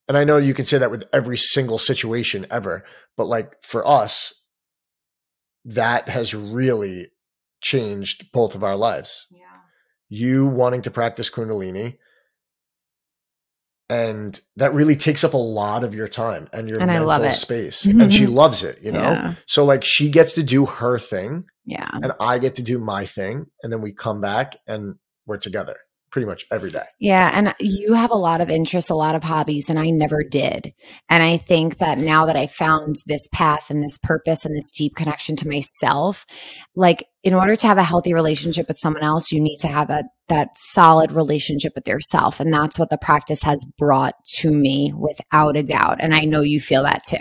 And 0.08 0.16
I 0.16 0.24
know 0.24 0.38
you 0.38 0.54
can 0.54 0.64
say 0.64 0.78
that 0.78 0.90
with 0.90 1.04
every 1.12 1.36
single 1.36 1.78
situation 1.78 2.46
ever, 2.50 2.84
but 3.16 3.28
like 3.28 3.62
for 3.62 3.86
us, 3.86 4.34
that 5.64 6.08
has 6.08 6.34
really 6.34 7.08
changed 7.60 8.32
both 8.32 8.56
of 8.56 8.64
our 8.64 8.76
lives. 8.76 9.26
Yeah. 9.30 9.38
You 10.08 10.46
wanting 10.46 10.82
to 10.82 10.90
practice 10.90 11.30
Kundalini, 11.30 11.98
and 13.90 14.40
that 14.54 14.72
really 14.72 14.94
takes 14.94 15.24
up 15.24 15.34
a 15.34 15.36
lot 15.36 15.82
of 15.82 15.94
your 15.96 16.06
time 16.06 16.48
and 16.52 16.68
your 16.68 16.78
And 16.80 16.86
mental 16.90 17.32
space. 17.32 17.84
and 17.84 18.14
she 18.14 18.26
loves 18.42 18.62
it, 18.62 18.80
you 18.82 18.92
know? 18.92 19.00
Yeah. 19.00 19.34
So 19.46 19.64
like 19.64 19.82
she 19.82 20.08
gets 20.10 20.32
to 20.34 20.44
do 20.44 20.64
her 20.64 20.96
thing 20.96 21.44
Yeah. 21.66 21.90
and 21.92 22.12
I 22.20 22.38
get 22.38 22.54
to 22.54 22.62
do 22.62 22.78
my 22.78 23.04
thing. 23.04 23.46
And 23.64 23.72
then 23.72 23.80
we 23.80 23.92
come 23.92 24.20
back 24.20 24.56
and 24.68 24.94
we're 25.26 25.38
together 25.38 25.76
pretty 26.12 26.26
much 26.26 26.44
every 26.52 26.70
day. 26.70 26.84
Yeah. 27.00 27.30
And 27.34 27.52
you 27.58 27.94
have 27.94 28.12
a 28.12 28.16
lot 28.16 28.40
of 28.40 28.48
interests, 28.48 28.90
a 28.90 28.94
lot 28.94 29.14
of 29.16 29.24
hobbies, 29.24 29.68
and 29.68 29.78
I 29.78 29.90
never 29.90 30.22
did. 30.22 30.72
And 31.08 31.22
I 31.22 31.36
think 31.36 31.78
that 31.78 31.98
now 31.98 32.26
that 32.26 32.36
I 32.36 32.46
found 32.46 32.96
this 33.06 33.26
path 33.32 33.70
and 33.70 33.82
this 33.82 33.98
purpose 33.98 34.44
and 34.44 34.56
this 34.56 34.70
deep 34.70 34.94
connection 34.96 35.34
to 35.36 35.48
myself, 35.48 36.26
like 36.76 37.04
in 37.22 37.34
order 37.34 37.54
to 37.54 37.66
have 37.66 37.76
a 37.76 37.82
healthy 37.82 38.14
relationship 38.14 38.66
with 38.66 38.78
someone 38.78 39.02
else, 39.02 39.30
you 39.30 39.40
need 39.40 39.58
to 39.58 39.68
have 39.68 39.90
a 39.90 40.04
that 40.28 40.50
solid 40.56 41.10
relationship 41.10 41.72
with 41.74 41.88
yourself. 41.88 42.38
And 42.38 42.54
that's 42.54 42.78
what 42.78 42.88
the 42.88 42.96
practice 42.96 43.42
has 43.42 43.66
brought 43.76 44.14
to 44.36 44.50
me 44.50 44.92
without 44.96 45.56
a 45.56 45.62
doubt. 45.64 45.96
And 45.98 46.14
I 46.14 46.20
know 46.20 46.40
you 46.40 46.60
feel 46.60 46.84
that 46.84 47.02
too. 47.02 47.16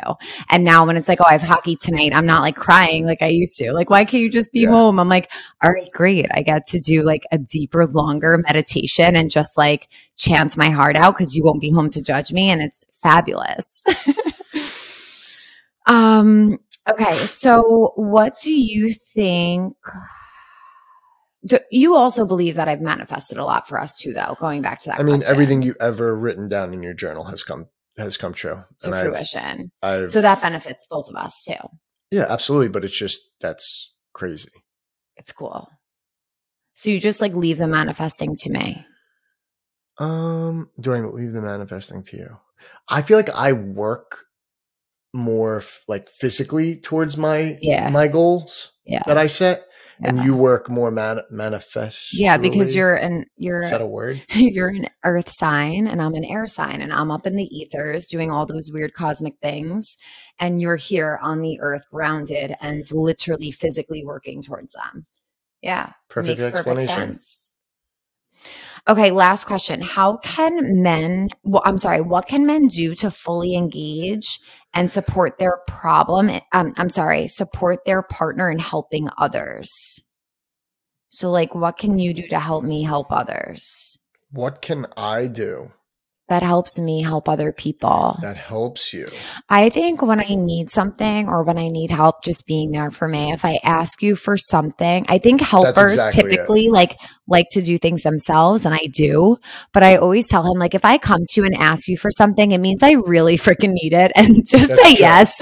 And 0.52 0.64
now 0.64 0.86
when 0.86 0.96
it's 0.96 1.10
like, 1.10 1.20
oh, 1.20 1.26
I 1.28 1.32
have 1.32 1.42
hockey 1.42 1.76
tonight, 1.76 2.14
I'm 2.14 2.28
not 2.28 2.44
like 2.44 2.56
crying 2.56 3.06
like 3.08 3.24
I 3.24 3.28
used 3.28 3.58
to. 3.58 3.74
Like, 3.74 3.90
why 3.90 4.06
can't 4.06 4.22
you 4.22 4.30
just 4.30 4.54
be 4.54 4.62
Yeah. 4.62 4.70
home? 4.70 5.00
I'm 5.00 5.10
like, 5.10 5.32
all 5.64 5.72
right, 5.72 5.90
great. 5.92 6.28
I 6.32 6.44
get 6.44 6.66
to 6.68 6.80
do 6.80 7.02
like 7.02 7.24
a 7.32 7.40
deeper, 7.40 7.88
longer 7.88 8.38
meditation 8.38 9.16
and 9.16 9.32
just 9.32 9.58
like 9.58 9.88
chant 10.16 10.56
my 10.56 10.70
heart 10.70 10.96
out 10.96 11.16
because 11.18 11.36
you 11.36 11.44
won't 11.44 11.62
be 11.62 11.72
home 11.72 11.90
to 11.90 12.04
judge 12.04 12.32
me. 12.32 12.52
And 12.52 12.62
it's 12.62 12.86
fabulous. 13.02 13.84
um, 15.88 16.60
okay. 16.92 17.14
So 17.14 17.94
what 17.96 18.40
do 18.40 18.54
you 18.54 18.94
think? 18.94 19.76
Do, 21.46 21.60
you 21.72 21.96
also 21.96 22.26
believe 22.26 22.56
that 22.56 22.68
I've 22.68 22.82
manifested 22.82 23.38
a 23.38 23.46
lot 23.46 23.68
for 23.68 23.80
us 23.80 23.98
too, 23.98 24.14
though, 24.14 24.36
going 24.40 24.62
back 24.62 24.80
to 24.82 24.90
that. 24.90 25.00
I 25.00 25.04
mean, 25.04 25.16
question. 25.18 25.32
everything 25.32 25.62
you 25.62 25.76
ever 25.80 26.16
written 26.16 26.50
down 26.50 26.74
in 26.74 26.84
your 26.84 26.94
journal 26.94 27.24
has 27.26 27.44
come 27.44 27.68
has 27.98 28.18
come 28.18 28.34
true. 28.34 28.64
to 28.82 28.86
and 28.86 28.96
I've. 28.96 29.72
I've 29.82 30.10
So 30.10 30.22
that 30.22 30.42
benefits 30.42 30.86
both 30.90 31.08
of 31.10 31.16
us 31.16 31.44
too. 31.44 31.54
yeah, 32.12 32.26
absolutely. 32.30 32.70
But 32.70 32.84
it's 32.84 32.98
just 32.98 33.20
that's 33.40 33.94
crazy. 34.14 34.52
It's 35.16 35.32
cool. 35.32 35.70
So 36.74 36.90
you 36.90 37.00
just 37.00 37.22
like 37.22 37.34
leave 37.34 37.58
the 37.58 37.68
manifesting 37.68 38.36
to 38.38 38.50
me. 38.50 38.86
Um, 39.98 40.70
do 40.80 40.94
I 40.94 41.00
leave 41.02 41.34
the 41.34 41.42
manifesting 41.42 42.04
to 42.04 42.18
you? 42.18 42.38
I 42.90 43.02
feel 43.02 43.18
like 43.18 43.30
I 43.30 43.52
work 43.52 44.26
more 45.14 45.64
like 45.88 46.10
physically 46.10 46.78
towards 46.80 47.18
my 47.18 47.58
Yeah. 47.62 47.90
my 47.90 48.08
goals 48.08 48.72
Yeah. 48.86 49.02
that 49.08 49.18
I 49.18 49.28
set, 49.28 49.66
and 50.02 50.20
you 50.24 50.36
work 50.36 50.70
more 50.70 50.92
man- 50.92 51.22
manifest. 51.30 52.14
Yeah, 52.18 52.38
because 52.38 52.76
you're 52.76 52.96
an 52.96 53.26
you're 53.36 53.62
is 53.62 53.72
that 53.72 53.82
a 53.82 53.86
word? 53.88 54.22
you're 54.34 54.70
an 54.70 54.88
earth 55.04 55.30
sign 55.30 55.88
and 55.88 56.02
I'm 56.02 56.14
an 56.14 56.24
air 56.24 56.46
sign 56.46 56.82
and 56.82 56.94
I'm 56.94 57.12
up 57.12 57.26
in 57.28 57.36
the 57.36 57.50
ethers 57.58 58.08
doing 58.08 58.32
all 58.32 58.46
those 58.46 58.72
weird 58.72 58.94
cosmic 58.94 59.34
things 59.42 59.98
and 60.40 60.62
you're 60.62 60.76
here 60.78 61.20
on 61.22 61.42
the 61.42 61.60
earth 61.60 61.84
grounded 61.92 62.56
and 62.62 62.90
literally 62.92 63.52
physically 63.52 64.06
working 64.06 64.42
towards 64.44 64.72
them. 64.74 65.06
Yeah. 65.62 65.92
Perfect 66.10 66.40
makes 66.40 66.56
explanation. 66.56 66.96
sense. 67.18 67.60
Okay, 68.88 69.12
last 69.12 69.46
question. 69.46 69.82
How 69.82 70.18
can 70.18 70.82
men 70.82 71.30
well, 71.44 71.62
I'm 71.66 71.78
sorry, 71.78 72.02
what 72.02 72.28
can 72.28 72.46
men 72.46 72.68
do 72.68 72.96
to 72.96 73.12
fully 73.12 73.56
engage 73.56 74.40
and 74.74 74.90
support 74.90 75.38
their 75.38 75.58
problem 75.68 76.30
um, 76.52 76.74
I'm 76.78 76.90
sorry, 76.90 77.28
support 77.28 77.86
their 77.86 78.02
partner 78.02 78.50
in 78.50 78.60
helping 78.60 79.10
others? 79.18 80.02
So 81.08 81.30
like 81.30 81.56
what 81.56 81.78
can 81.78 82.00
you 82.00 82.14
do 82.14 82.28
to 82.28 82.40
help 82.40 82.64
me 82.64 82.84
help 82.84 83.12
others? 83.12 84.00
What 84.32 84.62
can 84.62 84.86
I 84.96 85.28
do 85.28 85.72
that 86.30 86.44
helps 86.44 86.80
me 86.80 87.02
help 87.02 87.28
other 87.28 87.52
people. 87.52 88.18
that 88.22 88.38
helps 88.38 88.94
you? 88.94 89.08
I 89.50 89.70
think 89.70 90.02
when 90.02 90.20
I 90.20 90.36
need 90.36 90.70
something 90.70 91.28
or 91.28 91.44
when 91.44 91.58
I 91.58 91.70
need 91.70 91.92
help, 91.92 92.24
just 92.24 92.46
being 92.48 92.72
there 92.72 92.92
for 92.92 93.08
me. 93.08 93.32
If 93.32 93.44
I 93.46 93.60
ask 93.64 94.02
you 94.02 94.16
for 94.16 94.38
something, 94.38 95.06
I 95.10 95.18
think 95.18 95.42
helpers 95.42 95.94
exactly 95.94 96.24
it. 96.24 96.36
typically 96.36 96.70
like 96.70 96.98
like 97.28 97.46
to 97.52 97.62
do 97.62 97.78
things 97.78 98.04
themselves, 98.04 98.66
and 98.66 98.74
I 98.74 98.88
do. 98.92 99.38
But 99.74 99.84
I 99.84 99.98
always 99.98 100.28
tell 100.28 100.44
him 100.52 100.58
like 100.60 100.74
if 100.74 100.86
I 100.86 100.98
come 100.98 101.22
to 101.24 101.42
you 101.42 101.46
and 101.46 101.56
ask 101.56 101.88
you 101.88 101.98
for 101.98 102.10
something, 102.12 102.52
it 102.52 102.58
means 102.60 102.82
I 102.82 102.94
really 102.94 103.38
freaking 103.38 103.74
need 103.74 103.94
it, 103.94 104.12
and 104.16 104.36
just 104.48 104.70
That's 104.70 104.82
say 104.82 104.96
true. 104.96 105.00
yes. 105.06 105.40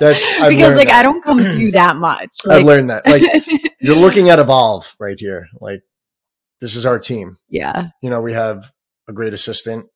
That's- 0.00 0.30
I've 0.40 0.50
because 0.50 0.76
like 0.76 0.88
that. 0.88 1.00
I 1.00 1.02
don't 1.02 1.22
come 1.24 1.38
to 1.44 1.60
you 1.60 1.70
that 1.72 1.96
much. 1.96 2.28
I've 2.48 2.64
learned 2.64 2.90
that. 2.90 3.06
Like 3.06 3.22
you're 3.80 3.96
looking 3.96 4.30
at 4.30 4.38
Evolve 4.38 4.94
right 4.98 5.18
here. 5.18 5.46
Like 5.60 5.82
this 6.60 6.76
is 6.76 6.84
our 6.84 6.98
team. 6.98 7.38
yeah, 7.48 7.88
You 8.02 8.10
know, 8.10 8.20
we 8.20 8.34
have 8.34 8.70
a 9.08 9.12
great 9.14 9.32
assistant 9.32 9.86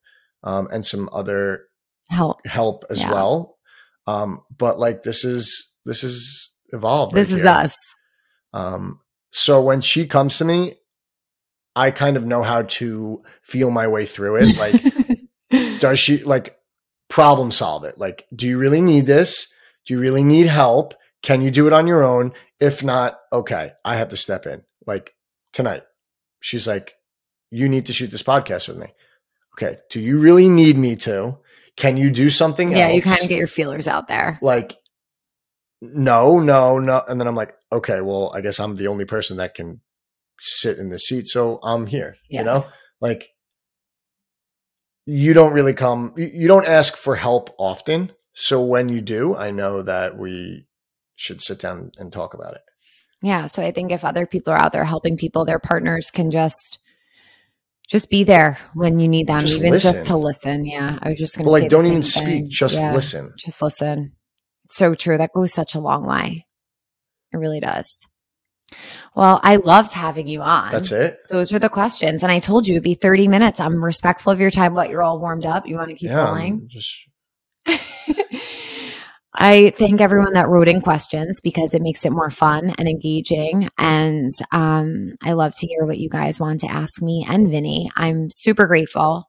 um, 0.45 0.69
and 0.73 0.87
some 0.87 1.09
other 1.13 1.65
help. 2.09 2.47
help 2.47 2.85
as 2.91 3.01
Yeah. 3.01 3.11
well. 3.13 3.59
Um, 4.07 4.43
but 4.57 4.79
like 4.79 5.03
this 5.03 5.25
is 5.25 5.73
this 5.85 6.05
is 6.05 6.55
evolved. 6.69 7.15
This 7.15 7.31
right 7.31 7.37
is 7.39 7.43
here. 7.43 7.53
us. 7.53 7.77
Um, 8.53 9.01
so 9.31 9.61
when 9.63 9.81
she 9.81 10.07
comes 10.07 10.39
to 10.39 10.45
me, 10.45 10.75
I 11.75 11.91
kind 11.91 12.17
of 12.17 12.25
know 12.25 12.43
how 12.43 12.63
to 12.63 13.23
feel 13.43 13.71
my 13.71 13.89
way 13.89 14.05
through 14.07 14.37
it. 14.37 14.57
Like, 15.51 15.81
does 15.81 15.99
she 15.99 16.23
like 16.23 16.57
problem 17.09 17.51
solve 17.51 17.85
it? 17.85 17.99
Like, 17.99 18.27
do 18.35 18.47
you 18.47 18.59
really 18.59 18.81
need 18.81 19.07
this? 19.07 19.49
Do 19.87 19.95
you 19.95 20.01
really 20.01 20.23
need 20.23 20.47
help? 20.47 20.95
Can 21.23 21.41
you 21.41 21.51
do 21.51 21.67
it 21.67 21.73
on 21.73 21.87
your 21.87 22.05
own? 22.05 22.33
If 22.61 22.85
not, 22.85 23.19
okay, 23.33 23.71
I 23.85 23.97
have 23.97 24.11
to 24.11 24.17
step 24.17 24.47
in. 24.47 24.63
Like 24.87 25.15
tonight, 25.53 25.83
she's 26.41 26.67
like, 26.67 26.95
you 27.51 27.69
need 27.69 27.87
to 27.87 27.93
shoot 27.93 28.11
this 28.11 28.23
podcast 28.23 28.69
with 28.69 28.77
me. 28.77 28.87
Okay. 29.57 29.77
Do 29.91 30.01
you 30.01 30.19
really 30.21 30.49
need 30.49 30.77
me 30.77 30.97
to? 30.97 31.39
Can 31.77 31.97
you 31.97 32.11
do 32.11 32.31
something 32.31 32.71
yeah, 32.71 32.87
else? 32.87 32.95
you 32.95 33.03
kind 33.03 33.23
of 33.23 33.29
get 33.29 33.39
your 33.39 33.47
feelers 33.47 33.89
out 33.89 34.09
there. 34.09 34.39
like 34.43 34.77
no 35.83 36.39
no 36.39 36.79
no 36.79 37.03
and 37.09 37.21
then 37.21 37.29
i'm 37.29 37.35
like 37.35 37.53
okay 37.71 38.01
well 38.01 38.33
i 38.35 38.41
guess 38.41 38.59
i'm 38.59 38.77
the 38.77 38.87
only 38.87 39.05
person 39.05 39.37
that 39.37 39.53
can 39.55 39.83
sit 40.41 40.79
in 40.79 40.89
the 40.89 40.99
seat 40.99 41.27
so 41.27 41.59
i'm 41.63 41.87
here 41.87 42.17
Yeah. 42.31 42.39
you 42.41 42.45
know 42.47 42.67
like 43.03 43.29
you 45.05 45.35
don't 45.35 45.53
really 45.53 45.75
come 45.75 46.15
you 46.17 46.31
you 46.33 46.49
don't 46.49 46.67
ask 46.67 46.97
for 46.97 47.17
help 47.17 47.51
often 47.59 48.13
so 48.33 48.63
when 48.65 48.89
you 48.89 49.03
do 49.03 49.35
i 49.37 49.51
know 49.51 49.83
that 49.83 50.17
we 50.17 50.67
should 51.17 51.43
sit 51.43 51.61
down 51.61 51.91
and 51.99 52.11
talk 52.13 52.33
about 52.35 52.55
it 52.55 52.63
Yeah. 53.23 53.47
So 53.47 53.63
I 53.63 53.71
think 53.71 53.93
if 53.93 54.05
other 54.05 54.27
people 54.27 54.53
are 54.53 54.59
out 54.59 54.73
there 54.73 54.85
helping 54.85 55.17
people, 55.17 55.45
their 55.45 55.59
partners 55.61 56.11
can 56.11 56.31
just 56.31 56.79
just 57.95 58.11
be 58.11 58.25
there 58.25 58.59
when 58.75 58.99
you 58.99 59.07
need 59.07 59.29
them, 59.29 59.43
Just 59.43 59.59
even 59.61 59.71
listen. 59.71 59.93
just 59.93 60.07
to 60.09 60.17
listen. 60.17 60.65
Yeah. 60.65 60.99
I 61.01 61.11
was 61.11 61.19
just 61.21 61.39
but 61.39 61.45
say 61.45 61.51
like 61.61 61.69
don't 61.69 61.87
even 61.87 62.03
same 62.03 62.27
speak 62.27 62.49
just 62.49 62.75
Yeah, 62.75 62.93
listen 62.93 63.33
Just 63.39 63.63
listen. 63.63 64.17
It's 64.65 64.75
so 64.75 64.97
true. 64.97 65.17
That 65.17 65.33
goes 65.33 65.53
such 65.53 65.77
a 65.77 65.81
long 65.81 66.05
way. 66.05 66.45
It 67.33 67.37
really 67.37 67.61
does. 67.61 68.09
Well, 69.15 69.39
I 69.45 69.57
loved 69.57 69.93
having 69.93 70.27
you 70.27 70.43
on. 70.43 70.73
that's 70.73 70.91
it 70.91 71.19
Those 71.31 71.53
were 71.53 71.61
the 71.61 71.69
questions. 71.69 72.25
And 72.25 72.33
I 72.33 72.41
told 72.41 72.67
you 72.67 72.75
it'd 72.75 72.83
be 72.83 72.95
30 72.95 73.29
minutes. 73.29 73.61
I'm 73.61 73.85
respectful 73.85 74.33
of 74.33 74.41
your 74.41 74.51
time. 74.51 74.75
What 74.75 74.91
you're 74.91 75.03
all 75.03 75.21
warmed 75.21 75.47
up. 75.47 75.69
You 75.69 75.77
want 75.77 75.91
to 75.91 75.95
keep 75.95 76.11
yeah 76.11 76.17
going? 76.17 76.69
Just 76.73 77.09
I 79.35 79.71
thank 79.71 80.01
everyone 80.01 80.35
that 80.35 80.49
wrote 80.49 80.69
in 80.69 80.81
questions 80.81 81.41
because 81.41 81.75
it 81.75 81.83
makes 81.83 82.05
it 82.05 82.13
more 82.13 82.31
fun 82.31 82.73
and 82.79 82.89
engaging. 82.89 83.69
And 83.79 84.31
um, 84.53 85.15
I 85.23 85.33
love 85.33 85.55
to 85.57 85.67
hear 85.67 85.85
what 85.85 85.99
you 85.99 86.09
guys 86.09 86.39
want 86.39 86.61
to 86.61 86.71
ask 86.71 87.03
me 87.03 87.27
and 87.29 87.51
Vinny. 87.51 87.91
I'm 87.97 88.31
super 88.31 88.67
grateful 88.67 89.29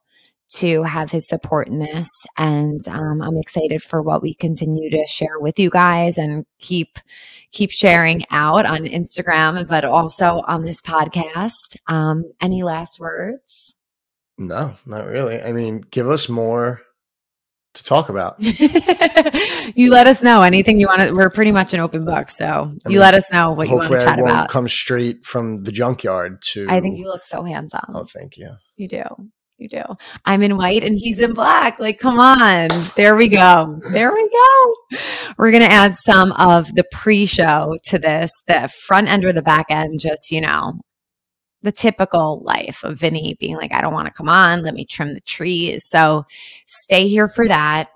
to 0.58 0.84
have 0.84 1.10
his 1.10 1.28
support 1.28 1.66
in 1.66 1.80
this. 1.80 2.08
And 2.36 2.80
um, 2.88 3.20
I'm 3.20 3.36
excited 3.36 3.82
for 3.82 4.00
what 4.00 4.22
we 4.22 4.34
continue 4.34 4.90
to 4.90 5.04
share 5.06 5.40
with 5.40 5.58
you 5.58 5.70
guys 5.70 6.18
and 6.18 6.46
keep 6.60 6.98
keep 7.50 7.72
sharing 7.72 8.22
out 8.30 8.64
on 8.64 8.84
Instagram, 8.84 9.66
but 9.66 9.84
also 9.84 10.42
on 10.46 10.64
this 10.64 10.80
podcast. 10.80 11.76
Um, 11.88 12.24
any 12.40 12.62
last 12.62 13.00
words? 13.00 13.76
no 14.38 14.74
not 14.84 15.06
really 15.06 15.40
i 15.42 15.52
mean 15.52 15.80
give 15.90 16.08
us 16.08 16.28
more 16.28 16.82
to 17.76 17.82
talk 17.84 18.08
about 18.08 18.36
you 19.76 19.90
let 19.90 20.06
us 20.06 20.22
know 20.22 20.42
anything 20.42 20.80
you 20.80 20.86
want 20.86 21.02
to. 21.02 21.12
We're 21.12 21.30
pretty 21.30 21.52
much 21.52 21.72
an 21.74 21.80
open 21.80 22.04
book, 22.04 22.30
so 22.30 22.46
I 22.46 22.88
you 22.88 22.94
mean, 22.94 22.98
let 22.98 23.14
us 23.14 23.32
know 23.32 23.52
what 23.52 23.68
you 23.68 23.76
want 23.76 23.88
to 23.88 23.96
i 23.96 24.02
chat 24.04 24.18
about. 24.18 24.48
come 24.48 24.68
straight 24.68 25.24
from 25.24 25.58
the 25.58 25.72
junkyard 25.72 26.42
to 26.52 26.66
I 26.68 26.80
think 26.80 26.98
you 26.98 27.04
look 27.06 27.24
so 27.24 27.42
handsome. 27.44 27.80
oh 27.94 28.04
thank 28.04 28.36
you 28.36 28.50
You 28.76 28.88
do. 28.88 29.02
You 29.58 29.70
do. 29.70 29.82
I'm 30.26 30.42
in 30.42 30.58
white 30.58 30.84
and 30.84 30.98
he's 30.98 31.18
in 31.18 31.32
black. 31.32 31.80
Like, 31.80 31.98
come 31.98 32.18
on. 32.18 32.68
There 32.94 33.16
we 33.16 33.28
go. 33.28 33.80
There 33.90 34.12
we 34.12 34.28
go. 34.28 34.98
We're 35.38 35.50
going 35.50 35.62
to 35.62 35.72
add 35.72 35.96
some 35.96 36.32
of 36.32 36.74
the 36.74 36.84
pre 36.92 37.24
show 37.24 37.74
to 37.84 37.98
this, 37.98 38.30
the 38.46 38.68
front 38.86 39.08
end 39.08 39.24
or 39.24 39.32
the 39.32 39.40
back 39.40 39.66
end, 39.70 39.98
just, 39.98 40.30
you 40.30 40.42
know, 40.42 40.74
the 41.62 41.72
typical 41.72 42.42
life 42.44 42.84
of 42.84 42.98
Vinny 42.98 43.36
being 43.40 43.56
like, 43.56 43.74
I 43.74 43.80
don't 43.80 43.94
want 43.94 44.06
to 44.06 44.14
come 44.14 44.28
on. 44.28 44.62
Let 44.62 44.74
me 44.74 44.84
trim 44.84 45.14
the 45.14 45.20
trees. 45.20 45.84
So 45.88 46.24
stay 46.66 47.08
here 47.08 47.28
for 47.28 47.48
that. 47.48 47.90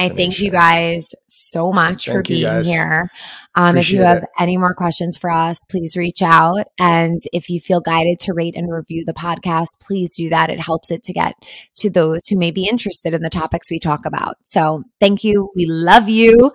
I 0.00 0.08
thank 0.08 0.40
you 0.40 0.50
guys 0.50 1.14
so 1.26 1.72
much 1.72 2.06
thank 2.06 2.16
for 2.16 2.22
being 2.22 2.64
here. 2.64 3.10
Um, 3.54 3.76
if 3.76 3.90
you 3.90 4.02
have 4.02 4.22
it. 4.22 4.28
any 4.38 4.56
more 4.56 4.74
questions 4.74 5.16
for 5.16 5.30
us, 5.30 5.64
please 5.64 5.96
reach 5.96 6.22
out. 6.22 6.66
And 6.78 7.20
if 7.32 7.48
you 7.48 7.60
feel 7.60 7.80
guided 7.80 8.18
to 8.20 8.34
rate 8.34 8.56
and 8.56 8.72
review 8.72 9.04
the 9.04 9.12
podcast, 9.12 9.80
please 9.80 10.16
do 10.16 10.28
that. 10.30 10.50
It 10.50 10.60
helps 10.60 10.90
it 10.90 11.02
to 11.04 11.12
get 11.12 11.34
to 11.76 11.90
those 11.90 12.26
who 12.26 12.36
may 12.36 12.50
be 12.50 12.68
interested 12.68 13.14
in 13.14 13.22
the 13.22 13.30
topics 13.30 13.70
we 13.70 13.78
talk 13.78 14.04
about. 14.04 14.36
So 14.42 14.84
thank 15.00 15.24
you. 15.24 15.50
We 15.54 15.66
love 15.66 16.08
you. 16.08 16.52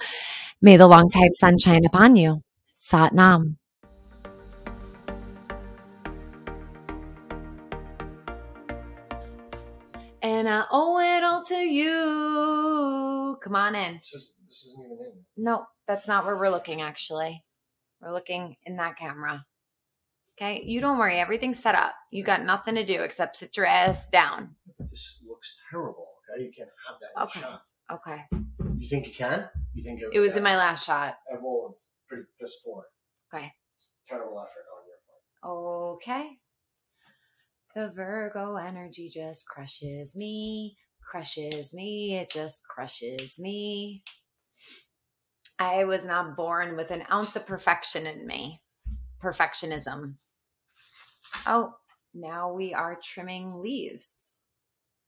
May 0.61 0.77
the 0.77 0.87
long 0.87 1.09
time 1.09 1.33
sunshine 1.33 1.85
upon 1.85 2.15
you. 2.15 2.41
Sat 2.73 3.13
Nam. 3.13 3.57
And 10.23 10.47
I 10.47 10.63
owe 10.71 10.99
it 10.99 11.21
all 11.21 11.43
to 11.43 11.55
you. 11.55 13.37
Come 13.43 13.57
on 13.57 13.75
in. 13.75 13.95
This, 13.95 14.13
is, 14.13 14.35
this 14.47 14.63
isn't 14.63 14.85
even 14.85 14.97
in. 14.97 15.43
No, 15.43 15.65
that's 15.85 16.07
not 16.07 16.25
where 16.25 16.37
we're 16.37 16.49
looking, 16.49 16.81
actually. 16.81 17.43
We're 18.01 18.13
looking 18.13 18.55
in 18.65 18.77
that 18.77 18.97
camera. 18.97 19.45
Okay. 20.37 20.63
You 20.65 20.79
don't 20.79 20.97
worry. 20.97 21.19
Everything's 21.19 21.59
set 21.59 21.75
up. 21.75 21.93
You 22.09 22.23
got 22.23 22.45
nothing 22.45 22.75
to 22.75 22.85
do 22.85 23.01
except 23.01 23.35
sit 23.35 23.57
your 23.57 23.65
ass 23.65 24.07
down. 24.07 24.55
This 24.79 25.19
looks 25.27 25.55
terrible. 25.69 26.07
Okay. 26.33 26.45
You 26.45 26.51
can't 26.57 26.69
have 26.87 26.99
that 27.01 27.21
in 27.21 27.23
okay. 27.23 27.39
shot. 27.41 27.61
Okay. 27.91 28.21
You 28.77 28.87
think 28.87 29.05
you 29.05 29.13
can? 29.13 29.49
You 29.73 29.83
think 29.83 30.01
it, 30.01 30.09
it 30.13 30.19
was 30.21 30.37
in 30.37 30.43
my 30.43 30.55
last 30.55 30.85
shot? 30.85 31.17
I. 31.29 31.35
It's 31.35 31.89
pretty 32.07 32.23
piss 32.39 32.61
poor. 32.65 32.85
Okay. 33.33 33.51
It's 33.75 33.91
terrible 34.07 34.39
effort 34.39 34.65
on 34.73 34.83
your 34.87 34.99
part. 35.03 35.97
Okay. 35.97 36.37
The 37.75 37.91
Virgo 37.95 38.55
energy 38.57 39.09
just 39.09 39.47
crushes 39.47 40.15
me, 40.15 40.77
crushes 41.01 41.73
me, 41.73 42.15
it 42.17 42.29
just 42.29 42.61
crushes 42.67 43.39
me. 43.39 44.03
I 45.57 45.83
was 45.85 46.05
not 46.05 46.35
born 46.35 46.75
with 46.75 46.91
an 46.91 47.03
ounce 47.11 47.35
of 47.35 47.47
perfection 47.47 48.05
in 48.05 48.27
me. 48.27 48.61
Perfectionism. 49.19 50.15
Oh, 51.47 51.73
now 52.13 52.53
we 52.53 52.75
are 52.75 52.99
trimming 53.03 53.59
leaves. 53.59 54.43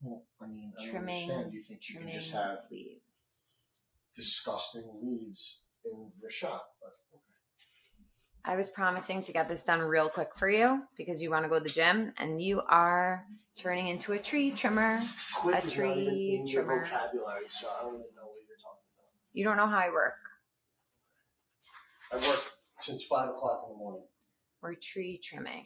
Well, 0.01 0.23
I 0.41 0.47
mean, 0.47 0.73
I 0.79 0.89
trimming. 0.89 1.29
Understand. 1.29 1.53
You 1.53 1.61
think 1.61 1.89
you 1.89 1.99
can 1.99 2.11
just 2.11 2.33
have 2.33 2.59
leaves? 2.71 3.91
Disgusting 4.15 4.89
leaves 5.03 5.61
in 5.83 6.11
your 6.19 6.31
shop, 6.31 6.65
but 6.81 7.19
I 8.47 8.55
was 8.55 8.69
promising 8.69 9.23
to 9.23 9.33
get 9.33 9.49
this 9.49 9.63
done 9.63 9.81
real 9.81 10.07
quick 10.07 10.29
for 10.37 10.47
you 10.47 10.83
because 10.95 11.19
you 11.19 11.31
want 11.31 11.45
to 11.45 11.49
go 11.49 11.55
to 11.55 11.63
the 11.63 11.69
gym 11.69 12.13
and 12.19 12.39
you 12.39 12.61
are 12.67 13.25
turning 13.55 13.87
into 13.87 14.13
a 14.13 14.19
tree 14.19 14.51
trimmer. 14.51 15.01
Quick 15.33 15.63
a 15.63 15.67
tree 15.67 16.45
trimmer. 16.47 16.83
vocabulary, 16.83 17.45
so 17.49 17.67
I 17.67 17.81
don't 17.81 17.95
even 17.95 18.05
know 18.15 18.27
what 18.27 18.37
you're 18.47 18.57
talking 18.61 18.85
about. 18.95 19.09
You 19.33 19.45
don't 19.45 19.57
know 19.57 19.65
how 19.65 19.79
I 19.79 19.89
work. 19.89 20.13
I 22.11 22.17
work 22.17 22.51
since 22.81 23.03
five 23.05 23.29
o'clock 23.29 23.63
in 23.65 23.73
the 23.73 23.79
morning. 23.79 24.03
We're 24.61 24.75
tree 24.75 25.19
trimming. 25.23 25.63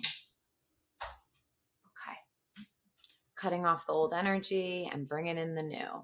Okay. 1.04 2.18
Cutting 3.36 3.66
off 3.66 3.88
the 3.88 3.94
old 3.94 4.14
energy 4.14 4.90
and 4.92 5.06
bringing 5.08 5.38
in 5.38 5.54
the 5.54 5.64
new. 5.64 6.04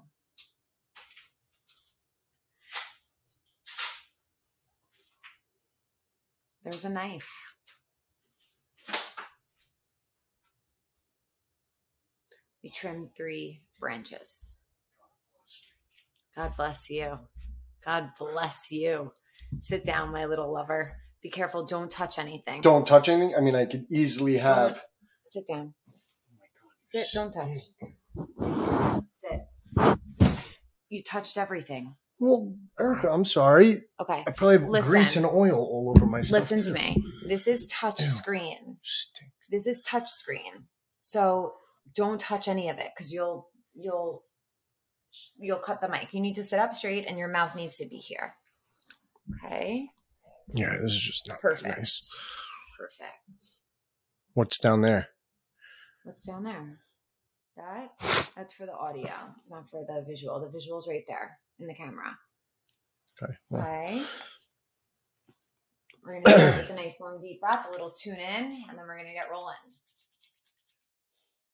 There's 6.66 6.84
a 6.84 6.90
knife. 6.90 7.30
We 12.60 12.70
trimmed 12.70 13.10
three 13.16 13.62
branches. 13.78 14.56
God 16.34 16.54
bless 16.56 16.90
you. 16.90 17.20
God 17.84 18.10
bless 18.18 18.72
you. 18.72 19.12
Sit 19.58 19.84
down, 19.84 20.10
my 20.10 20.24
little 20.24 20.52
lover. 20.52 20.96
Be 21.22 21.30
careful. 21.30 21.64
Don't 21.64 21.88
touch 21.88 22.18
anything. 22.18 22.62
Don't 22.62 22.84
touch 22.84 23.08
anything? 23.08 23.36
I 23.36 23.40
mean, 23.40 23.54
I 23.54 23.66
could 23.66 23.86
easily 23.88 24.38
have. 24.38 24.72
Don't, 24.72 24.80
sit 25.24 25.46
down. 25.46 25.74
Sit. 26.80 27.06
Don't 27.14 27.32
touch. 27.32 27.58
Sit. 29.08 29.96
You 30.88 31.04
touched 31.04 31.38
everything. 31.38 31.94
Well, 32.18 32.54
Erica, 32.80 33.10
I'm 33.10 33.24
sorry. 33.24 33.82
Okay. 34.00 34.24
I 34.26 34.30
probably 34.30 34.58
have 34.58 34.68
Listen. 34.68 34.90
grease 34.90 35.16
and 35.16 35.26
oil 35.26 35.56
all 35.58 35.92
over 35.94 36.06
my. 36.06 36.20
Listen 36.20 36.62
to 36.62 36.72
me. 36.72 37.02
This 37.28 37.46
is 37.46 37.66
touch 37.66 38.00
Ew. 38.00 38.06
screen. 38.06 38.78
Stink. 38.82 39.32
This 39.50 39.66
is 39.66 39.80
touch 39.82 40.08
screen. 40.08 40.64
So 40.98 41.54
don't 41.94 42.20
touch 42.20 42.48
any 42.48 42.68
of 42.68 42.78
it 42.78 42.90
because 42.96 43.12
you'll 43.12 43.48
you'll 43.74 44.24
you'll 45.38 45.58
cut 45.58 45.80
the 45.80 45.88
mic. 45.88 46.12
You 46.12 46.20
need 46.20 46.34
to 46.36 46.44
sit 46.44 46.58
up 46.58 46.72
straight 46.74 47.06
and 47.06 47.18
your 47.18 47.28
mouth 47.28 47.54
needs 47.54 47.76
to 47.78 47.86
be 47.86 47.96
here. 47.96 48.34
Okay. 49.44 49.88
Yeah, 50.54 50.76
this 50.82 50.92
is 50.92 51.00
just 51.00 51.28
not 51.28 51.40
perfect. 51.40 51.78
Nice. 51.78 52.16
Perfect. 52.78 53.42
What's 54.32 54.58
down 54.58 54.80
there? 54.80 55.08
What's 56.04 56.22
down 56.22 56.44
there? 56.44 56.78
That 57.56 57.90
that's 58.36 58.52
for 58.52 58.64
the 58.66 58.74
audio. 58.74 59.10
It's 59.36 59.50
not 59.50 59.68
for 59.70 59.84
the 59.86 60.04
visual. 60.06 60.40
The 60.40 60.48
visual's 60.48 60.88
right 60.88 61.04
there 61.08 61.38
in 61.58 61.66
the 61.66 61.74
camera. 61.74 62.16
Okay. 63.22 63.32
Well. 63.50 63.62
Okay. 63.62 64.02
We're 66.04 66.20
gonna 66.20 66.38
start 66.38 66.56
with 66.58 66.70
a 66.70 66.74
nice 66.76 67.00
long 67.00 67.20
deep 67.20 67.40
breath, 67.40 67.66
a 67.68 67.72
little 67.72 67.90
tune 67.90 68.20
in, 68.20 68.44
and 68.68 68.78
then 68.78 68.86
we're 68.86 68.96
gonna 68.96 69.12
get 69.12 69.30
rolling. 69.30 69.56